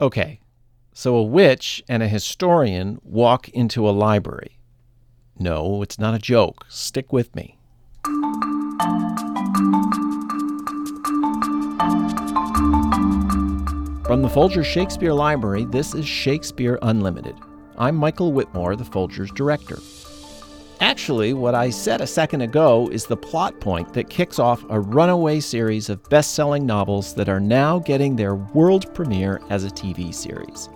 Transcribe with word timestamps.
Okay, 0.00 0.40
so 0.92 1.14
a 1.14 1.22
witch 1.22 1.80
and 1.88 2.02
a 2.02 2.08
historian 2.08 3.00
walk 3.04 3.48
into 3.50 3.88
a 3.88 3.92
library. 3.92 4.58
No, 5.38 5.82
it's 5.82 6.00
not 6.00 6.14
a 6.14 6.18
joke. 6.18 6.66
Stick 6.68 7.12
with 7.12 7.32
me. 7.36 7.56
From 14.04 14.22
the 14.22 14.30
Folger 14.32 14.64
Shakespeare 14.64 15.12
Library, 15.12 15.64
this 15.66 15.94
is 15.94 16.06
Shakespeare 16.06 16.76
Unlimited. 16.82 17.36
I'm 17.78 17.94
Michael 17.94 18.32
Whitmore, 18.32 18.74
the 18.74 18.84
Folger's 18.84 19.30
director. 19.30 19.78
Actually, 20.80 21.34
what 21.34 21.54
I 21.54 21.70
said 21.70 22.00
a 22.00 22.06
second 22.06 22.40
ago 22.40 22.88
is 22.90 23.06
the 23.06 23.16
plot 23.16 23.60
point 23.60 23.92
that 23.92 24.10
kicks 24.10 24.38
off 24.38 24.64
a 24.68 24.80
runaway 24.80 25.38
series 25.40 25.88
of 25.88 26.02
best 26.08 26.34
selling 26.34 26.66
novels 26.66 27.14
that 27.14 27.28
are 27.28 27.40
now 27.40 27.78
getting 27.78 28.16
their 28.16 28.34
world 28.34 28.92
premiere 28.92 29.40
as 29.50 29.64
a 29.64 29.70
TV 29.70 30.12
series. 30.12 30.68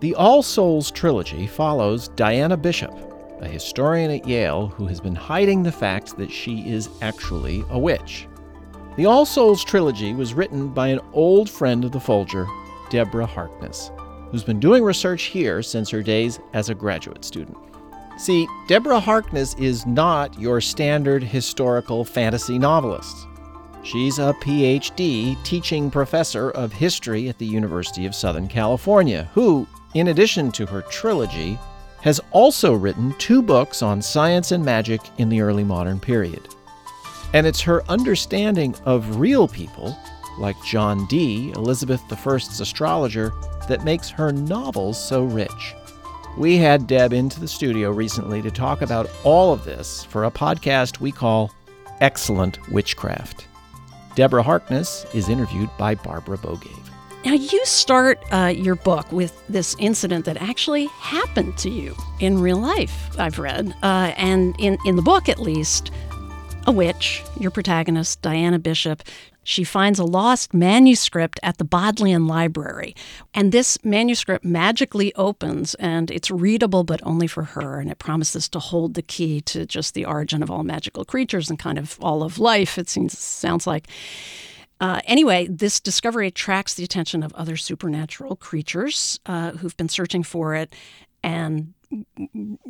The 0.00 0.14
All 0.16 0.42
Souls 0.42 0.90
trilogy 0.90 1.46
follows 1.46 2.08
Diana 2.08 2.56
Bishop, 2.56 2.92
a 3.40 3.48
historian 3.48 4.10
at 4.10 4.26
Yale 4.26 4.68
who 4.68 4.86
has 4.86 5.00
been 5.00 5.14
hiding 5.14 5.62
the 5.62 5.72
fact 5.72 6.16
that 6.18 6.30
she 6.30 6.68
is 6.68 6.90
actually 7.00 7.64
a 7.70 7.78
witch. 7.78 8.28
The 8.96 9.06
All 9.06 9.24
Souls 9.24 9.64
trilogy 9.64 10.12
was 10.12 10.34
written 10.34 10.68
by 10.68 10.88
an 10.88 11.00
old 11.14 11.48
friend 11.48 11.84
of 11.84 11.92
the 11.92 12.00
Folger, 12.00 12.46
Deborah 12.90 13.24
Harkness, 13.24 13.90
who's 14.30 14.44
been 14.44 14.60
doing 14.60 14.84
research 14.84 15.24
here 15.24 15.62
since 15.62 15.88
her 15.88 16.02
days 16.02 16.38
as 16.52 16.68
a 16.68 16.74
graduate 16.74 17.24
student. 17.24 17.56
See, 18.18 18.46
Deborah 18.68 19.00
Harkness 19.00 19.54
is 19.54 19.86
not 19.86 20.38
your 20.38 20.60
standard 20.60 21.22
historical 21.22 22.04
fantasy 22.04 22.58
novelist. 22.58 23.26
She's 23.82 24.18
a 24.18 24.34
PhD 24.34 25.42
teaching 25.44 25.90
professor 25.90 26.50
of 26.50 26.72
history 26.72 27.28
at 27.28 27.38
the 27.38 27.46
University 27.46 28.06
of 28.06 28.14
Southern 28.14 28.46
California, 28.46 29.28
who, 29.34 29.66
in 29.94 30.08
addition 30.08 30.52
to 30.52 30.66
her 30.66 30.82
trilogy, 30.82 31.58
has 32.02 32.20
also 32.30 32.74
written 32.74 33.14
two 33.18 33.42
books 33.42 33.82
on 33.82 34.00
science 34.00 34.52
and 34.52 34.64
magic 34.64 35.00
in 35.18 35.28
the 35.28 35.40
early 35.40 35.64
modern 35.64 35.98
period. 35.98 36.48
And 37.32 37.46
it's 37.46 37.60
her 37.62 37.82
understanding 37.88 38.74
of 38.84 39.16
real 39.16 39.48
people, 39.48 39.96
like 40.38 40.56
John 40.64 41.06
Dee, 41.06 41.50
Elizabeth 41.56 42.02
I's 42.10 42.60
astrologer, 42.60 43.32
that 43.68 43.84
makes 43.84 44.10
her 44.10 44.32
novels 44.32 45.02
so 45.02 45.24
rich. 45.24 45.74
We 46.38 46.56
had 46.56 46.86
Deb 46.86 47.12
into 47.12 47.38
the 47.40 47.48
studio 47.48 47.90
recently 47.90 48.40
to 48.40 48.50
talk 48.50 48.80
about 48.80 49.10
all 49.22 49.52
of 49.52 49.64
this 49.64 50.04
for 50.04 50.24
a 50.24 50.30
podcast 50.30 50.98
we 50.98 51.12
call 51.12 51.52
Excellent 52.00 52.58
Witchcraft. 52.70 53.46
Deborah 54.14 54.42
Harkness 54.42 55.04
is 55.14 55.28
interviewed 55.28 55.68
by 55.78 55.94
Barbara 55.94 56.38
Bogaev. 56.38 56.78
Now, 57.24 57.34
you 57.34 57.64
start 57.66 58.18
uh, 58.32 58.46
your 58.46 58.74
book 58.74 59.12
with 59.12 59.40
this 59.48 59.76
incident 59.78 60.24
that 60.24 60.38
actually 60.38 60.86
happened 60.86 61.56
to 61.58 61.70
you 61.70 61.94
in 62.18 62.40
real 62.40 62.58
life, 62.58 63.16
I've 63.18 63.38
read. 63.38 63.72
Uh, 63.82 64.12
and 64.16 64.56
in, 64.58 64.78
in 64.86 64.96
the 64.96 65.02
book, 65.02 65.28
at 65.28 65.38
least, 65.38 65.92
a 66.66 66.72
witch, 66.72 67.22
your 67.38 67.50
protagonist, 67.50 68.22
Diana 68.22 68.58
Bishop, 68.58 69.02
she 69.44 69.64
finds 69.64 69.98
a 69.98 70.04
lost 70.04 70.54
manuscript 70.54 71.40
at 71.42 71.58
the 71.58 71.64
Bodleian 71.64 72.26
Library. 72.26 72.94
And 73.34 73.52
this 73.52 73.82
manuscript 73.84 74.44
magically 74.44 75.14
opens 75.14 75.74
and 75.74 76.10
it's 76.10 76.30
readable, 76.30 76.84
but 76.84 77.00
only 77.02 77.26
for 77.26 77.44
her. 77.44 77.80
And 77.80 77.90
it 77.90 77.98
promises 77.98 78.48
to 78.50 78.58
hold 78.58 78.94
the 78.94 79.02
key 79.02 79.40
to 79.42 79.66
just 79.66 79.94
the 79.94 80.04
origin 80.04 80.42
of 80.42 80.50
all 80.50 80.62
magical 80.62 81.04
creatures 81.04 81.50
and 81.50 81.58
kind 81.58 81.78
of 81.78 81.98
all 82.00 82.22
of 82.22 82.38
life, 82.38 82.78
it 82.78 82.88
seems, 82.88 83.18
sounds 83.18 83.66
like. 83.66 83.88
Uh, 84.80 85.00
anyway, 85.04 85.46
this 85.48 85.78
discovery 85.78 86.26
attracts 86.26 86.74
the 86.74 86.82
attention 86.82 87.22
of 87.22 87.32
other 87.34 87.56
supernatural 87.56 88.34
creatures 88.36 89.20
uh, 89.26 89.52
who've 89.52 89.76
been 89.76 89.88
searching 89.88 90.24
for 90.24 90.54
it. 90.56 90.74
And 91.22 91.72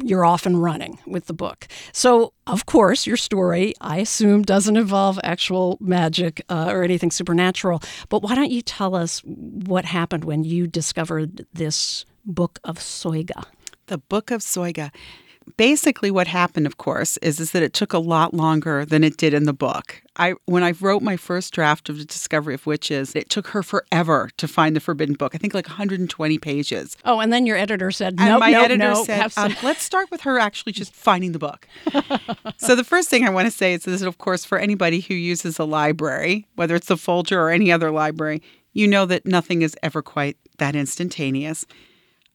you're 0.02 0.24
off 0.24 0.46
and 0.46 0.62
running 0.62 0.98
with 1.06 1.26
the 1.26 1.32
book. 1.32 1.68
So, 1.92 2.32
of 2.46 2.66
course, 2.66 3.06
your 3.06 3.16
story, 3.16 3.74
I 3.80 3.98
assume, 3.98 4.42
doesn't 4.42 4.76
involve 4.76 5.18
actual 5.22 5.78
magic 5.80 6.44
uh, 6.48 6.68
or 6.70 6.82
anything 6.82 7.10
supernatural. 7.10 7.82
But 8.08 8.22
why 8.22 8.34
don't 8.34 8.50
you 8.50 8.62
tell 8.62 8.94
us 8.94 9.22
what 9.24 9.84
happened 9.84 10.24
when 10.24 10.44
you 10.44 10.66
discovered 10.66 11.46
this 11.52 12.04
book 12.24 12.58
of 12.64 12.78
Soyga? 12.78 13.44
The 13.86 13.98
Book 13.98 14.30
of 14.30 14.40
Soyga 14.40 14.90
basically 15.56 16.10
what 16.10 16.26
happened 16.26 16.66
of 16.66 16.76
course 16.76 17.16
is 17.18 17.40
is 17.40 17.52
that 17.52 17.62
it 17.62 17.72
took 17.72 17.92
a 17.92 17.98
lot 17.98 18.34
longer 18.34 18.84
than 18.84 19.04
it 19.04 19.16
did 19.16 19.34
in 19.34 19.44
the 19.44 19.52
book. 19.52 20.02
I 20.16 20.34
when 20.44 20.62
i 20.62 20.72
wrote 20.72 21.02
my 21.02 21.16
first 21.16 21.52
draft 21.52 21.88
of 21.88 21.98
the 21.98 22.04
discovery 22.04 22.54
of 22.54 22.66
witches 22.66 23.14
it 23.14 23.30
took 23.30 23.48
her 23.48 23.62
forever 23.62 24.30
to 24.36 24.48
find 24.48 24.76
the 24.76 24.80
forbidden 24.80 25.14
book. 25.14 25.34
I 25.34 25.38
think 25.38 25.54
like 25.54 25.68
120 25.68 26.38
pages. 26.38 26.96
Oh 27.04 27.20
and 27.20 27.32
then 27.32 27.46
your 27.46 27.56
editor 27.56 27.90
said 27.90 28.18
no 28.18 28.26
nope, 28.26 28.40
my 28.40 28.50
nope, 28.50 28.64
editor 28.64 28.84
nope, 28.84 29.06
said 29.06 29.32
um, 29.36 29.54
let's 29.62 29.82
start 29.82 30.10
with 30.10 30.22
her 30.22 30.38
actually 30.38 30.72
just 30.72 30.94
finding 30.94 31.32
the 31.32 31.38
book. 31.38 31.66
So 32.56 32.76
the 32.76 32.84
first 32.84 33.08
thing 33.08 33.26
i 33.26 33.30
want 33.30 33.46
to 33.46 33.50
say 33.50 33.74
is 33.74 33.84
that 33.84 34.02
of 34.02 34.18
course 34.18 34.44
for 34.44 34.58
anybody 34.58 35.00
who 35.00 35.14
uses 35.14 35.58
a 35.58 35.64
library 35.64 36.46
whether 36.54 36.74
it's 36.76 36.86
the 36.86 36.96
folger 36.96 37.40
or 37.40 37.50
any 37.50 37.72
other 37.72 37.90
library 37.90 38.40
you 38.72 38.86
know 38.86 39.04
that 39.06 39.26
nothing 39.26 39.62
is 39.62 39.76
ever 39.82 40.02
quite 40.02 40.36
that 40.58 40.76
instantaneous 40.76 41.66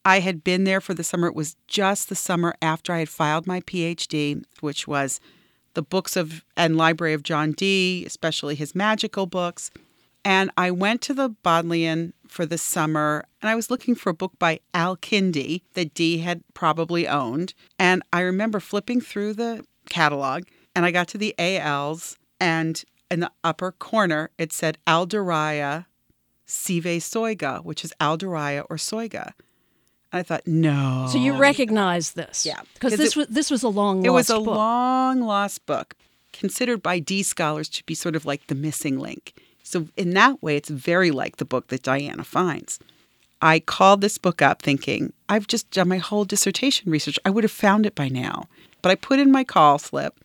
I 0.07 0.21
had 0.21 0.41
been 0.41 0.63
there 0.63 0.79
for 0.79 0.93
the 0.93 1.03
summer. 1.03 1.27
It 1.27 1.35
was 1.35 1.57
just 1.67 2.07
the 2.07 2.15
summer 2.15 2.55
after 2.61 2.93
I 2.93 2.99
had 2.99 3.09
filed 3.09 3.45
my 3.45 3.59
PhD, 3.59 4.41
which 4.61 4.87
was 4.87 5.19
the 5.73 5.81
books 5.81 6.15
of 6.15 6.45
and 6.55 6.77
library 6.77 7.11
of 7.11 7.23
John 7.23 7.51
Dee, 7.51 8.05
especially 8.05 8.55
his 8.55 8.73
magical 8.73 9.25
books. 9.25 9.69
And 10.23 10.49
I 10.55 10.71
went 10.71 11.01
to 11.01 11.13
the 11.13 11.27
Bodleian 11.27 12.13
for 12.25 12.45
the 12.45 12.57
summer 12.57 13.25
and 13.41 13.49
I 13.49 13.55
was 13.55 13.69
looking 13.69 13.95
for 13.95 14.09
a 14.09 14.13
book 14.13 14.31
by 14.39 14.61
Al 14.73 14.95
Kindi 14.95 15.63
that 15.73 15.93
Dee 15.93 16.19
had 16.19 16.41
probably 16.53 17.05
owned. 17.05 17.53
And 17.77 18.01
I 18.13 18.21
remember 18.21 18.61
flipping 18.61 19.01
through 19.01 19.33
the 19.33 19.65
catalog 19.89 20.43
and 20.73 20.85
I 20.85 20.91
got 20.91 21.09
to 21.09 21.17
the 21.17 21.35
ALs 21.37 22.15
and 22.39 22.81
in 23.11 23.19
the 23.19 23.31
upper 23.43 23.73
corner 23.73 24.29
it 24.37 24.53
said 24.53 24.77
Aldaraia 24.87 25.85
Sive 26.45 27.03
Soyga, 27.03 27.61
which 27.65 27.83
is 27.83 27.93
Aldaraia 27.99 28.63
or 28.69 28.77
Soyga. 28.77 29.33
I 30.13 30.23
thought, 30.23 30.47
no. 30.47 31.07
So 31.11 31.17
you 31.17 31.33
recognize 31.37 32.13
this, 32.13 32.45
Yeah, 32.45 32.61
because 32.73 32.95
this 32.97 33.11
it- 33.11 33.17
was 33.17 33.27
this 33.27 33.51
was 33.51 33.63
a 33.63 33.69
long. 33.69 34.05
It 34.05 34.09
was 34.09 34.29
a 34.29 34.35
book. 34.39 34.47
long 34.55 35.21
lost 35.21 35.65
book, 35.65 35.95
considered 36.31 36.81
by 36.81 36.99
Dee 36.99 37.23
scholars 37.23 37.67
to 37.69 37.83
be 37.85 37.93
sort 37.95 38.15
of 38.15 38.25
like 38.25 38.47
the 38.47 38.55
missing 38.55 38.99
link. 38.99 39.33
So, 39.63 39.87
in 39.97 40.11
that 40.11 40.41
way, 40.41 40.55
it's 40.55 40.69
very 40.69 41.11
like 41.11 41.37
the 41.37 41.45
book 41.45 41.67
that 41.67 41.83
Diana 41.83 42.23
finds. 42.23 42.79
I 43.41 43.59
called 43.59 43.99
this 44.01 44.17
book 44.17 44.41
up 44.41 44.61
thinking, 44.61 45.11
I've 45.27 45.45
just 45.45 45.69
done 45.71 45.89
my 45.89 45.97
whole 45.97 46.23
dissertation 46.25 46.89
research. 46.89 47.19
I 47.25 47.29
would 47.29 47.43
have 47.43 47.51
found 47.51 47.85
it 47.85 47.93
by 47.93 48.07
now. 48.07 48.47
But 48.81 48.91
I 48.91 48.95
put 48.95 49.19
in 49.19 49.31
my 49.31 49.43
call 49.43 49.77
slip. 49.77 50.15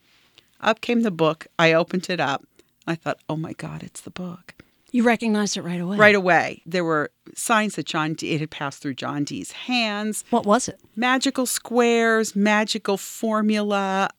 Up 0.60 0.80
came 0.80 1.02
the 1.02 1.10
book. 1.10 1.48
I 1.58 1.72
opened 1.72 2.08
it 2.08 2.20
up. 2.20 2.44
I 2.86 2.94
thought, 2.94 3.18
oh 3.28 3.36
my 3.36 3.52
God, 3.52 3.82
it's 3.82 4.00
the 4.00 4.10
book. 4.10 4.54
You 4.92 5.02
recognized 5.04 5.56
it 5.56 5.62
right 5.62 5.80
away. 5.80 5.96
Right 5.96 6.14
away, 6.14 6.62
there 6.66 6.84
were 6.84 7.10
signs 7.34 7.76
that 7.76 7.86
John 7.86 8.12
Dee, 8.12 8.32
it 8.32 8.40
had 8.40 8.50
passed 8.50 8.82
through 8.82 8.94
John 8.94 9.24
Dee's 9.24 9.52
hands. 9.52 10.22
What 10.30 10.46
was 10.46 10.68
it? 10.68 10.78
magical 10.94 11.46
squares, 11.46 12.36
magical 12.36 12.98
formula. 12.98 14.10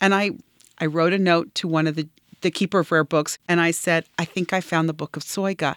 And 0.00 0.14
I 0.14 0.30
I 0.78 0.86
wrote 0.86 1.12
a 1.12 1.18
note 1.18 1.54
to 1.56 1.68
one 1.68 1.86
of 1.86 1.96
the 1.96 2.08
the 2.42 2.50
keeper 2.50 2.78
of 2.78 2.90
rare 2.90 3.04
books 3.04 3.38
and 3.48 3.60
I 3.60 3.70
said, 3.70 4.06
I 4.18 4.24
think 4.24 4.52
I 4.52 4.60
found 4.62 4.88
the 4.88 4.94
book 4.94 5.16
of 5.16 5.24
Soyga. 5.24 5.74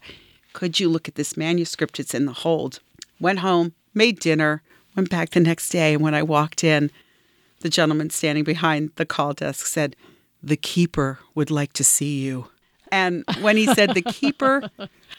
Could 0.53 0.79
you 0.79 0.87
look 0.87 1.07
at 1.07 1.15
this 1.15 1.35
manuscript? 1.35 1.99
It's 1.99 2.13
in 2.13 2.25
the 2.25 2.31
hold. 2.33 2.79
Went 3.19 3.39
home, 3.39 3.73
made 3.93 4.19
dinner, 4.19 4.61
went 4.95 5.09
back 5.09 5.31
the 5.31 5.39
next 5.39 5.69
day, 5.69 5.93
and 5.93 6.03
when 6.03 6.13
I 6.13 6.21
walked 6.23 6.63
in, 6.63 6.91
the 7.61 7.69
gentleman 7.69 8.11
standing 8.11 8.43
behind 8.43 8.91
the 8.95 9.05
call 9.05 9.33
desk 9.33 9.65
said, 9.65 9.95
The 10.43 10.55
keeper 10.57 11.19
would 11.33 11.49
like 11.49 11.73
to 11.73 11.83
see 11.83 12.21
you. 12.21 12.47
And 12.93 13.23
when 13.41 13.57
he 13.57 13.65
said 13.65 13.95
the 13.95 14.01
keeper 14.19 14.69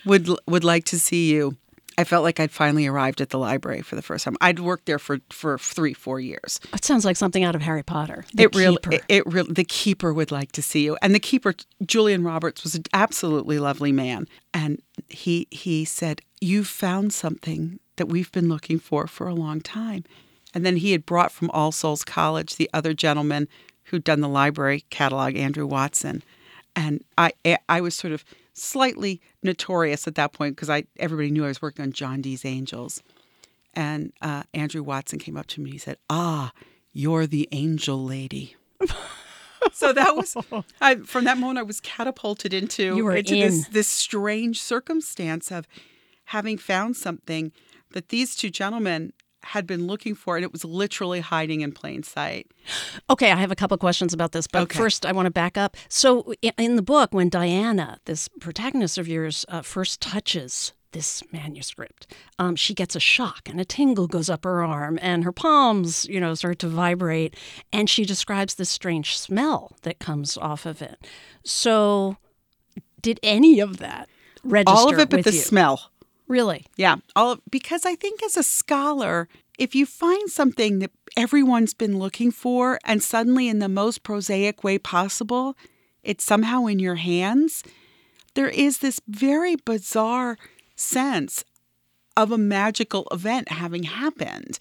would 0.06 0.28
would 0.46 0.62
like 0.62 0.84
to 0.84 0.98
see 0.98 1.32
you, 1.32 1.56
I 1.98 2.04
felt 2.04 2.22
like 2.22 2.38
I'd 2.38 2.52
finally 2.52 2.86
arrived 2.86 3.20
at 3.20 3.30
the 3.30 3.38
library 3.38 3.82
for 3.82 3.96
the 3.96 4.02
first 4.02 4.24
time. 4.24 4.36
I'd 4.40 4.60
worked 4.60 4.86
there 4.86 5.00
for 5.00 5.18
for 5.30 5.58
three, 5.58 5.92
four 5.92 6.20
years. 6.20 6.60
It 6.72 6.84
sounds 6.84 7.04
like 7.04 7.16
something 7.16 7.42
out 7.42 7.56
of 7.56 7.62
Harry 7.62 7.82
Potter. 7.82 8.24
The 8.32 8.44
it 8.44 8.54
really, 8.54 8.78
it, 8.92 9.02
it 9.08 9.26
really, 9.26 9.52
the 9.52 9.64
keeper 9.64 10.14
would 10.14 10.30
like 10.30 10.52
to 10.52 10.62
see 10.62 10.84
you. 10.84 10.96
And 11.02 11.14
the 11.14 11.20
keeper, 11.20 11.54
Julian 11.84 12.22
Roberts, 12.22 12.62
was 12.62 12.76
an 12.76 12.84
absolutely 12.92 13.58
lovely 13.58 13.90
man. 13.90 14.28
And 14.52 14.80
he 15.08 15.48
he 15.50 15.84
said, 15.84 16.20
"You 16.40 16.62
found 16.62 17.12
something 17.12 17.80
that 17.96 18.06
we've 18.06 18.30
been 18.30 18.48
looking 18.48 18.78
for 18.78 19.08
for 19.08 19.26
a 19.26 19.34
long 19.34 19.60
time." 19.60 20.04
And 20.54 20.64
then 20.64 20.76
he 20.76 20.92
had 20.92 21.04
brought 21.04 21.32
from 21.32 21.50
All 21.50 21.72
Souls 21.72 22.04
College 22.04 22.54
the 22.54 22.70
other 22.72 22.94
gentleman 22.94 23.48
who'd 23.84 24.04
done 24.04 24.20
the 24.20 24.28
library 24.28 24.84
catalog, 24.90 25.34
Andrew 25.36 25.66
Watson. 25.66 26.22
And 26.76 27.04
I 27.16 27.32
I 27.68 27.80
was 27.80 27.94
sort 27.94 28.12
of 28.12 28.24
slightly 28.52 29.20
notorious 29.42 30.06
at 30.06 30.14
that 30.16 30.32
point 30.32 30.56
because 30.56 30.70
I 30.70 30.84
everybody 30.98 31.30
knew 31.30 31.44
I 31.44 31.48
was 31.48 31.62
working 31.62 31.84
on 31.84 31.92
John 31.92 32.20
Dee's 32.20 32.44
Angels. 32.44 33.02
And 33.74 34.12
uh, 34.22 34.44
Andrew 34.52 34.82
Watson 34.82 35.18
came 35.18 35.36
up 35.36 35.46
to 35.48 35.60
me 35.60 35.70
and 35.70 35.72
he 35.74 35.78
said, 35.78 35.98
Ah, 36.08 36.52
you're 36.92 37.26
the 37.26 37.48
angel 37.52 38.04
lady. 38.04 38.54
so 39.72 39.92
that 39.92 40.14
was 40.14 40.36
I, 40.80 40.96
from 40.96 41.24
that 41.24 41.38
moment 41.38 41.58
I 41.58 41.62
was 41.62 41.80
catapulted 41.80 42.52
into 42.52 42.96
You 42.96 43.04
were 43.04 43.16
into 43.16 43.34
in. 43.34 43.40
this 43.40 43.68
this 43.68 43.88
strange 43.88 44.60
circumstance 44.60 45.50
of 45.50 45.66
having 46.26 46.58
found 46.58 46.96
something 46.96 47.52
that 47.92 48.08
these 48.08 48.36
two 48.36 48.50
gentlemen 48.50 49.12
had 49.44 49.66
been 49.66 49.86
looking 49.86 50.14
for, 50.14 50.36
and 50.36 50.44
it 50.44 50.52
was 50.52 50.64
literally 50.64 51.20
hiding 51.20 51.60
in 51.60 51.72
plain 51.72 52.02
sight. 52.02 52.50
Okay, 53.10 53.30
I 53.30 53.36
have 53.36 53.50
a 53.50 53.56
couple 53.56 53.76
questions 53.78 54.12
about 54.12 54.32
this, 54.32 54.46
but 54.46 54.62
Okay. 54.62 54.78
first 54.78 55.04
I 55.06 55.12
want 55.12 55.26
to 55.26 55.30
back 55.30 55.56
up. 55.58 55.76
So, 55.88 56.32
in 56.58 56.76
the 56.76 56.82
book, 56.82 57.12
when 57.12 57.28
Diana, 57.28 57.98
this 58.04 58.28
protagonist 58.40 58.98
of 58.98 59.06
yours, 59.08 59.44
uh, 59.48 59.62
first 59.62 60.00
touches 60.00 60.72
this 60.92 61.22
manuscript, 61.32 62.06
um, 62.38 62.54
she 62.54 62.72
gets 62.72 62.94
a 62.94 63.00
shock 63.00 63.48
and 63.48 63.60
a 63.60 63.64
tingle 63.64 64.06
goes 64.06 64.30
up 64.30 64.44
her 64.44 64.62
arm, 64.62 64.98
and 65.02 65.24
her 65.24 65.32
palms, 65.32 66.04
you 66.06 66.20
know, 66.20 66.34
start 66.34 66.58
to 66.60 66.68
vibrate, 66.68 67.34
and 67.72 67.90
she 67.90 68.04
describes 68.04 68.54
this 68.54 68.70
strange 68.70 69.18
smell 69.18 69.76
that 69.82 69.98
comes 69.98 70.36
off 70.38 70.64
of 70.66 70.80
it. 70.80 71.04
So, 71.44 72.16
did 73.02 73.18
any 73.22 73.60
of 73.60 73.78
that 73.78 74.08
register 74.44 74.76
All 74.78 74.88
of 74.92 74.98
it 74.98 75.10
but 75.10 75.24
the 75.24 75.32
you? 75.32 75.38
smell. 75.40 75.90
Really? 76.26 76.66
Yeah, 76.76 76.96
all 77.14 77.38
because 77.50 77.84
I 77.84 77.94
think 77.94 78.22
as 78.22 78.36
a 78.36 78.42
scholar, 78.42 79.28
if 79.58 79.74
you 79.74 79.86
find 79.86 80.30
something 80.30 80.78
that 80.78 80.90
everyone's 81.16 81.74
been 81.74 81.98
looking 81.98 82.30
for 82.30 82.78
and 82.84 83.02
suddenly 83.02 83.48
in 83.48 83.58
the 83.58 83.68
most 83.68 84.02
prosaic 84.02 84.64
way 84.64 84.78
possible, 84.78 85.56
it's 86.02 86.24
somehow 86.24 86.66
in 86.66 86.78
your 86.78 86.96
hands, 86.96 87.62
there 88.34 88.48
is 88.48 88.78
this 88.78 89.00
very 89.06 89.56
bizarre 89.56 90.38
sense 90.76 91.44
of 92.16 92.30
a 92.30 92.38
magical 92.38 93.06
event 93.10 93.50
having 93.50 93.84
happened. 93.84 94.58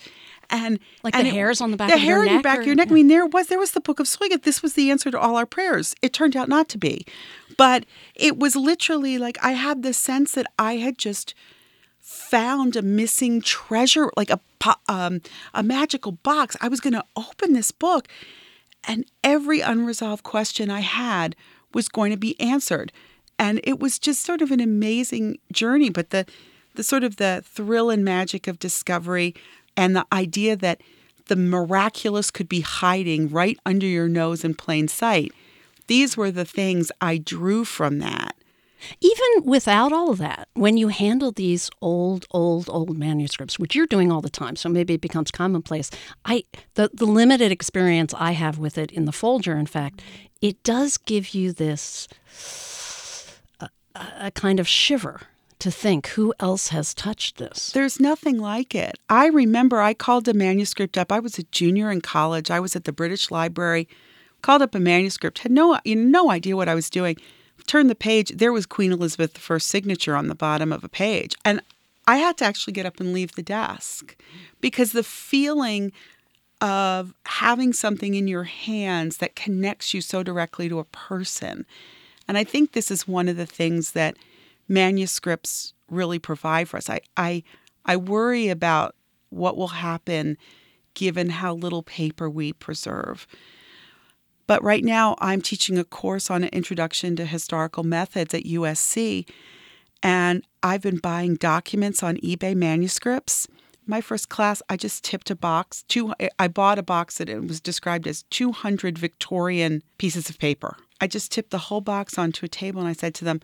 And 0.54 0.80
Like 1.04 1.16
and 1.16 1.26
the 1.26 1.32
hairs 1.32 1.62
on 1.62 1.72
the 1.72 1.78
back 1.78 1.90
the 1.90 1.96
of 1.96 2.04
your 2.04 2.24
neck. 2.24 2.26
The 2.26 2.30
hair 2.30 2.30
on 2.30 2.34
your 2.36 2.42
back 2.44 2.58
or- 2.60 2.62
of 2.62 2.68
your 2.68 2.76
neck. 2.76 2.90
I 2.90 2.94
mean, 2.94 3.08
there 3.08 3.26
was 3.26 3.48
there 3.48 3.58
was 3.58 3.72
the 3.72 3.82
book 3.82 4.00
of 4.00 4.06
Soyga. 4.06 4.42
This 4.42 4.62
was 4.62 4.74
the 4.74 4.92
answer 4.92 5.10
to 5.10 5.20
all 5.20 5.36
our 5.36 5.48
prayers. 5.48 5.96
It 6.04 6.14
turned 6.14 6.38
out 6.38 6.48
not 6.48 6.70
to 6.70 6.78
be, 6.78 7.06
but 7.58 7.86
it 8.14 8.38
was 8.38 8.56
literally 8.56 9.18
like 9.18 9.38
I 9.44 9.54
had 9.54 9.82
the 9.82 9.94
sense 9.94 10.34
that 10.34 10.46
I 10.60 10.76
had 10.76 11.00
just 11.00 11.34
found 12.00 12.76
a 12.76 12.82
missing 12.82 13.42
treasure, 13.42 14.12
like 14.16 14.30
a 14.30 14.40
um, 14.88 15.22
a 15.54 15.64
magical 15.64 16.12
box. 16.12 16.56
I 16.62 16.68
was 16.68 16.80
going 16.80 16.94
to 16.94 17.06
open 17.16 17.54
this 17.54 17.72
book, 17.72 18.08
and 18.84 19.06
every 19.24 19.60
unresolved 19.62 20.24
question 20.24 20.70
I 20.70 20.82
had 20.82 21.36
was 21.74 21.88
going 21.90 22.12
to 22.12 22.18
be 22.18 22.40
answered, 22.40 22.92
and 23.40 23.60
it 23.64 23.80
was 23.80 23.98
just 23.98 24.24
sort 24.24 24.42
of 24.42 24.52
an 24.52 24.60
amazing 24.60 25.40
journey. 25.52 25.90
But 25.90 26.12
the 26.12 26.26
the 26.76 26.84
sort 26.84 27.04
of 27.04 27.16
the 27.18 27.44
thrill 27.46 27.90
and 27.90 28.04
magic 28.06 28.48
of 28.48 28.60
discovery, 28.60 29.34
and 29.76 29.96
the 29.96 30.06
idea 30.12 30.56
that 30.56 30.82
the 31.28 31.36
miraculous 31.36 32.32
could 32.32 32.50
be 32.50 32.62
hiding 32.62 33.30
right 33.30 33.58
under 33.66 33.86
your 33.86 34.10
nose 34.10 34.44
in 34.44 34.54
plain 34.56 34.88
sight. 34.88 35.32
These 35.88 36.18
were 36.18 36.32
the 36.32 36.46
things 36.46 36.92
I 37.02 37.18
drew 37.18 37.66
from 37.66 38.00
that. 38.00 38.36
Even 39.00 39.46
without 39.46 39.94
all 39.94 40.10
of 40.10 40.18
that, 40.18 40.50
when 40.56 40.76
you 40.76 40.90
handle 40.90 41.32
these 41.32 41.70
old, 41.82 42.26
old, 42.32 42.70
old 42.70 42.98
manuscripts, 42.98 43.58
which 43.58 43.76
you're 43.76 43.88
doing 43.88 44.12
all 44.12 44.22
the 44.22 44.30
time, 44.30 44.58
so 44.58 44.68
maybe 44.68 44.94
it 44.94 45.02
becomes 45.02 45.32
commonplace. 45.32 45.90
I 46.26 46.44
the, 46.74 46.90
the 46.94 47.06
limited 47.06 47.52
experience 47.52 48.14
I 48.18 48.32
have 48.34 48.58
with 48.58 48.78
it 48.78 48.92
in 48.92 49.06
the 49.06 49.14
Folger, 49.14 49.56
in 49.56 49.68
fact, 49.68 50.02
it 50.42 50.62
does 50.64 50.98
give 50.98 51.34
you 51.34 51.54
this 51.54 52.10
uh, 53.62 53.68
a, 53.96 54.08
a 54.20 54.32
kind 54.32 54.60
of 54.60 54.68
shiver 54.68 55.22
to 55.64 55.72
think 55.72 56.08
who 56.08 56.34
else 56.42 56.68
has 56.68 56.94
touched 56.94 57.38
this. 57.38 57.72
There's 57.72 57.98
nothing 57.98 58.38
like 58.38 58.76
it. 58.76 59.00
I 59.10 59.28
remember 59.28 59.80
I 59.80 59.94
called 59.94 60.28
a 60.28 60.34
manuscript 60.34 60.98
up. 60.98 61.10
I 61.10 61.20
was 61.20 61.40
a 61.40 61.44
junior 61.44 61.90
in 61.90 62.02
college. 62.02 62.52
I 62.52 62.60
was 62.60 62.76
at 62.76 62.84
the 62.84 62.92
British 62.92 63.32
Library, 63.32 63.88
called 64.42 64.62
up 64.62 64.76
a 64.76 64.80
manuscript, 64.80 65.40
had 65.40 65.54
no 65.54 65.80
you 65.86 65.96
know, 65.96 66.24
no 66.24 66.32
idea 66.32 66.58
what 66.58 66.68
I 66.68 66.76
was 66.76 66.90
doing. 66.90 67.16
Turned 67.66 67.90
the 67.90 67.96
page, 67.96 68.32
there 68.36 68.52
was 68.52 68.66
Queen 68.66 68.92
Elizabeth 68.92 69.40
I's 69.50 69.64
signature 69.64 70.18
on 70.18 70.28
the 70.28 70.36
bottom 70.36 70.74
of 70.74 70.84
a 70.84 70.90
page. 70.90 71.34
And 71.46 71.62
I 72.06 72.18
had 72.18 72.36
to 72.40 72.46
actually 72.46 72.74
get 72.74 72.86
up 72.86 73.00
and 73.00 73.14
leave 73.14 73.36
the 73.36 73.42
desk 73.42 74.18
because 74.60 74.92
the 74.92 75.02
feeling 75.02 75.94
of 76.60 77.14
having 77.26 77.72
something 77.72 78.16
in 78.16 78.28
your 78.28 78.44
hands 78.44 79.18
that 79.20 79.38
connects 79.38 79.94
you 79.94 80.02
so 80.02 80.24
directly 80.24 80.68
to 80.68 80.80
a 80.80 80.84
person. 80.84 81.66
And 82.28 82.38
I 82.38 82.44
think 82.44 82.74
this 82.74 82.92
is 82.92 83.08
one 83.08 83.30
of 83.30 83.38
the 83.38 83.46
things 83.46 83.94
that 83.94 84.18
manuscripts 84.68 85.74
really 85.90 86.20
provide 86.20 86.68
for 86.70 86.78
us. 86.78 86.90
I 86.90 87.02
I, 87.18 87.44
I 87.86 87.98
worry 87.98 88.50
about 88.50 88.96
what 89.30 89.58
will 89.58 89.70
happen 89.70 90.38
given 90.94 91.30
how 91.30 91.54
little 91.54 91.84
paper 91.84 92.30
we 92.30 92.54
preserve. 92.54 93.28
But 94.46 94.64
right 94.64 94.84
now, 94.84 95.16
I'm 95.20 95.42
teaching 95.42 95.78
a 95.78 95.84
course 95.84 96.30
on 96.30 96.44
an 96.44 96.50
introduction 96.50 97.16
to 97.16 97.26
historical 97.26 97.84
methods 97.84 98.34
at 98.34 98.44
USC, 98.44 99.28
and 100.02 100.46
I've 100.62 100.82
been 100.82 100.98
buying 100.98 101.36
documents 101.36 102.04
on 102.04 102.18
eBay 102.18 102.56
manuscripts. 102.56 103.48
My 103.86 104.02
first 104.02 104.30
class, 104.30 104.62
I 104.70 104.78
just 104.78 105.04
tipped 105.04 105.30
a 105.30 105.36
box. 105.36 105.84
Two, 105.88 106.14
I 106.40 106.48
bought 106.48 106.80
a 106.80 106.84
box 106.84 107.18
that 107.18 107.30
it 107.30 107.46
was 107.46 107.62
described 107.62 108.08
as 108.08 108.24
200 108.24 108.98
Victorian 108.98 109.82
pieces 109.98 110.30
of 110.30 110.40
paper. 110.40 110.78
I 111.02 111.08
just 111.08 111.32
tipped 111.32 111.52
the 111.52 111.58
whole 111.58 111.82
box 111.82 112.18
onto 112.18 112.46
a 112.46 112.50
table, 112.50 112.80
and 112.80 112.90
I 112.90 112.94
said 112.94 113.14
to 113.16 113.26
them, 113.26 113.42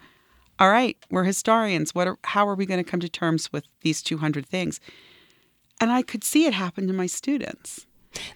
"All 0.59 0.69
right, 0.69 0.97
we're 1.09 1.23
historians. 1.23 1.95
What? 1.95 2.07
Are, 2.07 2.17
how 2.23 2.47
are 2.47 2.55
we 2.55 2.65
going 2.65 2.83
to 2.83 2.89
come 2.89 2.99
to 2.99 3.09
terms 3.09 3.51
with 3.53 3.65
these 3.81 4.01
200 4.01 4.45
things?" 4.45 4.79
And 5.81 5.91
I 5.91 6.01
could 6.01 6.23
see 6.23 6.45
it 6.45 6.53
happen 6.53 6.87
to 6.87 6.93
my 6.93 7.05
students. 7.07 7.85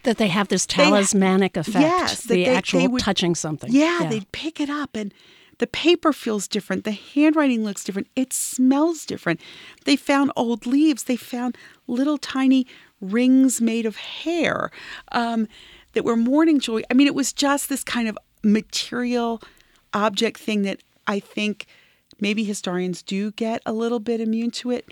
That 0.04 0.18
they 0.18 0.28
have 0.30 0.48
this 0.50 0.66
talismanic 0.66 1.58
effect, 1.58 1.80
Yes, 1.82 2.22
the 2.22 2.44
they- 2.44 2.46
actual 2.46 2.80
they 2.80 2.88
would- 2.88 3.02
touching 3.02 3.36
something. 3.36 3.72
Yeah, 3.72 4.08
they'd 4.10 4.32
pick 4.32 4.60
it 4.60 4.70
up 4.70 4.96
and 4.96 5.14
the 5.58 5.68
paper 5.68 6.14
feels 6.14 6.48
different. 6.48 6.84
The 6.84 6.92
handwriting 6.92 7.64
looks 7.64 7.84
different. 7.84 8.08
It 8.16 8.34
smells 8.34 9.06
different. 9.06 9.40
They 9.86 9.96
found 9.96 10.32
old 10.36 10.66
leaves. 10.66 11.04
They 11.04 11.16
found 11.16 11.58
little 11.88 12.18
tiny 12.18 12.66
rings 13.02 13.62
made 13.62 13.86
of 13.86 13.96
hair 13.98 14.72
um, 15.12 15.48
that 15.94 16.04
were 16.06 16.16
mourning 16.16 16.60
jewelry. 16.60 16.84
I 16.90 16.94
mean, 16.94 17.08
it 17.08 17.16
was 17.16 17.34
just 17.34 17.68
this 17.70 17.84
kind 17.84 18.08
of 18.08 18.18
material 18.44 19.42
object 19.94 20.40
thing 20.40 20.62
that 20.64 20.82
I 21.08 21.20
think 21.20 21.66
maybe 22.20 22.44
historians 22.44 23.02
do 23.02 23.32
get 23.32 23.62
a 23.66 23.74
little 23.74 24.00
bit 24.00 24.22
immune 24.22 24.52
to 24.52 24.72
it. 24.72 24.86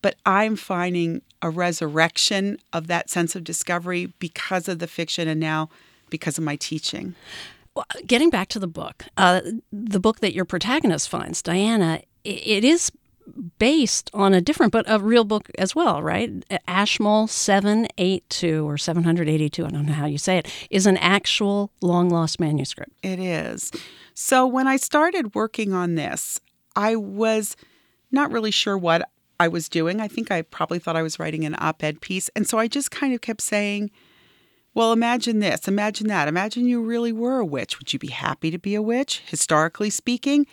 But 0.00 0.16
I'm 0.26 0.56
finding 0.56 1.22
a 1.40 1.50
resurrection 1.50 2.58
of 2.72 2.86
that 2.88 3.08
sense 3.08 3.36
of 3.36 3.44
discovery 3.44 4.12
because 4.18 4.68
of 4.68 4.78
the 4.78 4.86
fiction 4.86 5.28
and 5.28 5.40
now 5.40 5.68
because 6.10 6.38
of 6.38 6.44
my 6.44 6.56
teaching. 6.56 7.14
Well, 7.74 7.86
getting 8.06 8.28
back 8.28 8.48
to 8.48 8.58
the 8.58 8.66
book, 8.66 9.04
uh, 9.16 9.40
the 9.72 10.00
book 10.00 10.20
that 10.20 10.34
your 10.34 10.44
protagonist 10.44 11.08
finds, 11.08 11.40
Diana, 11.40 12.02
it 12.24 12.64
is 12.64 12.92
based 13.58 14.10
on 14.12 14.34
a 14.34 14.40
different, 14.40 14.72
but 14.72 14.84
a 14.88 14.98
real 14.98 15.24
book 15.24 15.50
as 15.58 15.74
well, 15.74 16.02
right? 16.02 16.44
Ashmole 16.66 17.26
782 17.26 18.68
or 18.68 18.76
782, 18.76 19.64
I 19.64 19.68
don't 19.68 19.86
know 19.86 19.92
how 19.92 20.06
you 20.06 20.18
say 20.18 20.38
it, 20.38 20.48
is 20.70 20.86
an 20.86 20.96
actual 20.98 21.70
long 21.80 22.08
lost 22.08 22.40
manuscript. 22.40 22.92
It 23.02 23.18
is. 23.18 23.70
So 24.14 24.46
when 24.46 24.66
I 24.66 24.76
started 24.76 25.34
working 25.34 25.72
on 25.72 25.94
this, 25.94 26.40
I 26.76 26.96
was 26.96 27.56
not 28.10 28.30
really 28.30 28.50
sure 28.50 28.76
what 28.76 29.08
I 29.40 29.48
was 29.48 29.68
doing. 29.68 30.00
I 30.00 30.08
think 30.08 30.30
I 30.30 30.42
probably 30.42 30.78
thought 30.78 30.96
I 30.96 31.02
was 31.02 31.18
writing 31.18 31.44
an 31.44 31.56
op 31.58 31.82
ed 31.82 32.00
piece. 32.00 32.28
And 32.36 32.46
so 32.46 32.58
I 32.58 32.68
just 32.68 32.90
kind 32.90 33.14
of 33.14 33.20
kept 33.20 33.40
saying, 33.40 33.90
well, 34.74 34.92
imagine 34.92 35.40
this, 35.40 35.68
imagine 35.68 36.06
that. 36.08 36.28
Imagine 36.28 36.66
you 36.66 36.80
really 36.80 37.12
were 37.12 37.38
a 37.38 37.44
witch. 37.44 37.78
Would 37.78 37.92
you 37.92 37.98
be 37.98 38.08
happy 38.08 38.50
to 38.50 38.58
be 38.58 38.74
a 38.74 38.82
witch, 38.82 39.22
historically 39.26 39.90
speaking? 39.90 40.46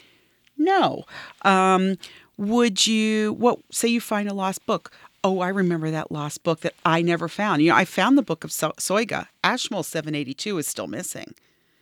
No. 0.58 1.05
Um, 1.44 1.98
would 2.39 2.88
you, 2.88 3.34
what, 3.34 3.60
say 3.69 3.89
you 3.89 4.00
find 4.00 4.29
a 4.29 4.34
lost 4.34 4.65
book. 4.65 4.91
Oh, 5.25 5.41
I 5.41 5.50
remember 5.50 5.91
that 5.91 6.10
lost 6.10 6.41
book 6.43 6.62
that 6.62 6.74
I 6.86 7.01
never 7.01 7.27
found. 7.27 7.62
You 7.62 7.69
know, 7.69 7.75
I 7.75 7.84
found 7.84 8.17
the 8.17 8.22
book 8.22 8.46
of 8.46 8.51
so- 8.53 8.74
Soyga. 8.77 9.27
Ashmole 9.43 9.84
782 9.84 10.58
is 10.58 10.65
still 10.65 10.88
missing. 10.88 11.34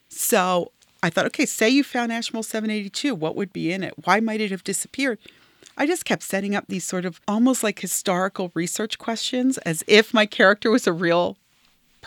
So 0.09 0.71
I 1.03 1.11
thought, 1.11 1.27
okay, 1.27 1.45
say 1.45 1.69
you 1.69 1.83
found 1.83 2.11
Ashmole 2.11 2.41
782. 2.41 3.13
What 3.13 3.35
would 3.35 3.53
be 3.53 3.71
in 3.71 3.83
it? 3.83 3.93
Why 4.05 4.19
might 4.19 4.41
it 4.41 4.49
have 4.49 4.63
disappeared? 4.63 5.19
I 5.77 5.85
just 5.85 6.05
kept 6.05 6.23
setting 6.23 6.55
up 6.55 6.65
these 6.67 6.83
sort 6.85 7.05
of 7.05 7.21
almost 7.27 7.61
like 7.61 7.77
historical 7.77 8.51
research 8.55 8.97
questions 8.97 9.59
as 9.59 9.83
if 9.85 10.11
my 10.11 10.25
character 10.25 10.71
was 10.71 10.87
a 10.87 10.93
real 10.93 11.37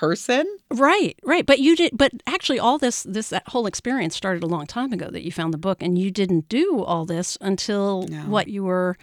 person. 0.00 0.46
Right, 0.70 1.14
right. 1.24 1.44
But 1.44 1.58
you 1.58 1.76
did. 1.76 1.96
But 1.96 2.12
actually, 2.26 2.58
all 2.58 2.78
this 2.78 3.02
this 3.02 3.28
that 3.28 3.46
whole 3.48 3.66
experience 3.66 4.16
started 4.16 4.42
a 4.42 4.46
long 4.46 4.66
time 4.66 4.94
ago. 4.94 5.10
That 5.10 5.22
you 5.22 5.30
found 5.30 5.52
the 5.52 5.58
book, 5.58 5.82
and 5.82 5.98
you 5.98 6.10
didn't 6.10 6.48
do 6.48 6.82
all 6.82 7.04
this 7.04 7.36
until 7.42 8.06
No. 8.08 8.22
what 8.22 8.48
you 8.48 8.64
were 8.64 8.96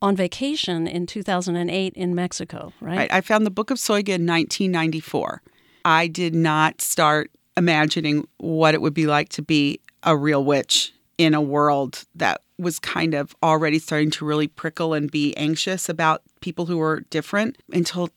on 0.00 0.14
vacation 0.14 0.86
in 0.86 1.06
2008 1.06 1.92
in 1.94 2.14
Mexico, 2.14 2.72
right? 2.80 2.96
Right. 2.96 3.12
I 3.12 3.20
found 3.20 3.44
the 3.44 3.50
Book 3.50 3.70
of 3.72 3.78
Soyga 3.78 4.14
in 4.14 4.26
1994. 4.26 5.42
I 5.84 6.06
did 6.06 6.34
not 6.36 6.80
start 6.80 7.30
imagining 7.56 8.26
what 8.38 8.74
it 8.74 8.80
would 8.80 8.94
be 8.94 9.06
like 9.06 9.30
to 9.30 9.42
be 9.42 9.80
a 10.04 10.16
real 10.16 10.44
witch 10.44 10.92
in 11.18 11.34
a 11.34 11.40
world 11.40 12.04
that 12.14 12.42
was 12.58 12.78
kind 12.78 13.14
of 13.14 13.34
already 13.42 13.78
starting 13.80 14.10
to 14.12 14.24
really 14.24 14.46
prickle 14.46 14.94
and 14.94 15.10
be 15.10 15.36
anxious 15.36 15.88
about 15.88 16.22
people 16.40 16.66
who 16.66 16.76
were 16.78 17.00
different 17.10 17.56
until 17.72 18.08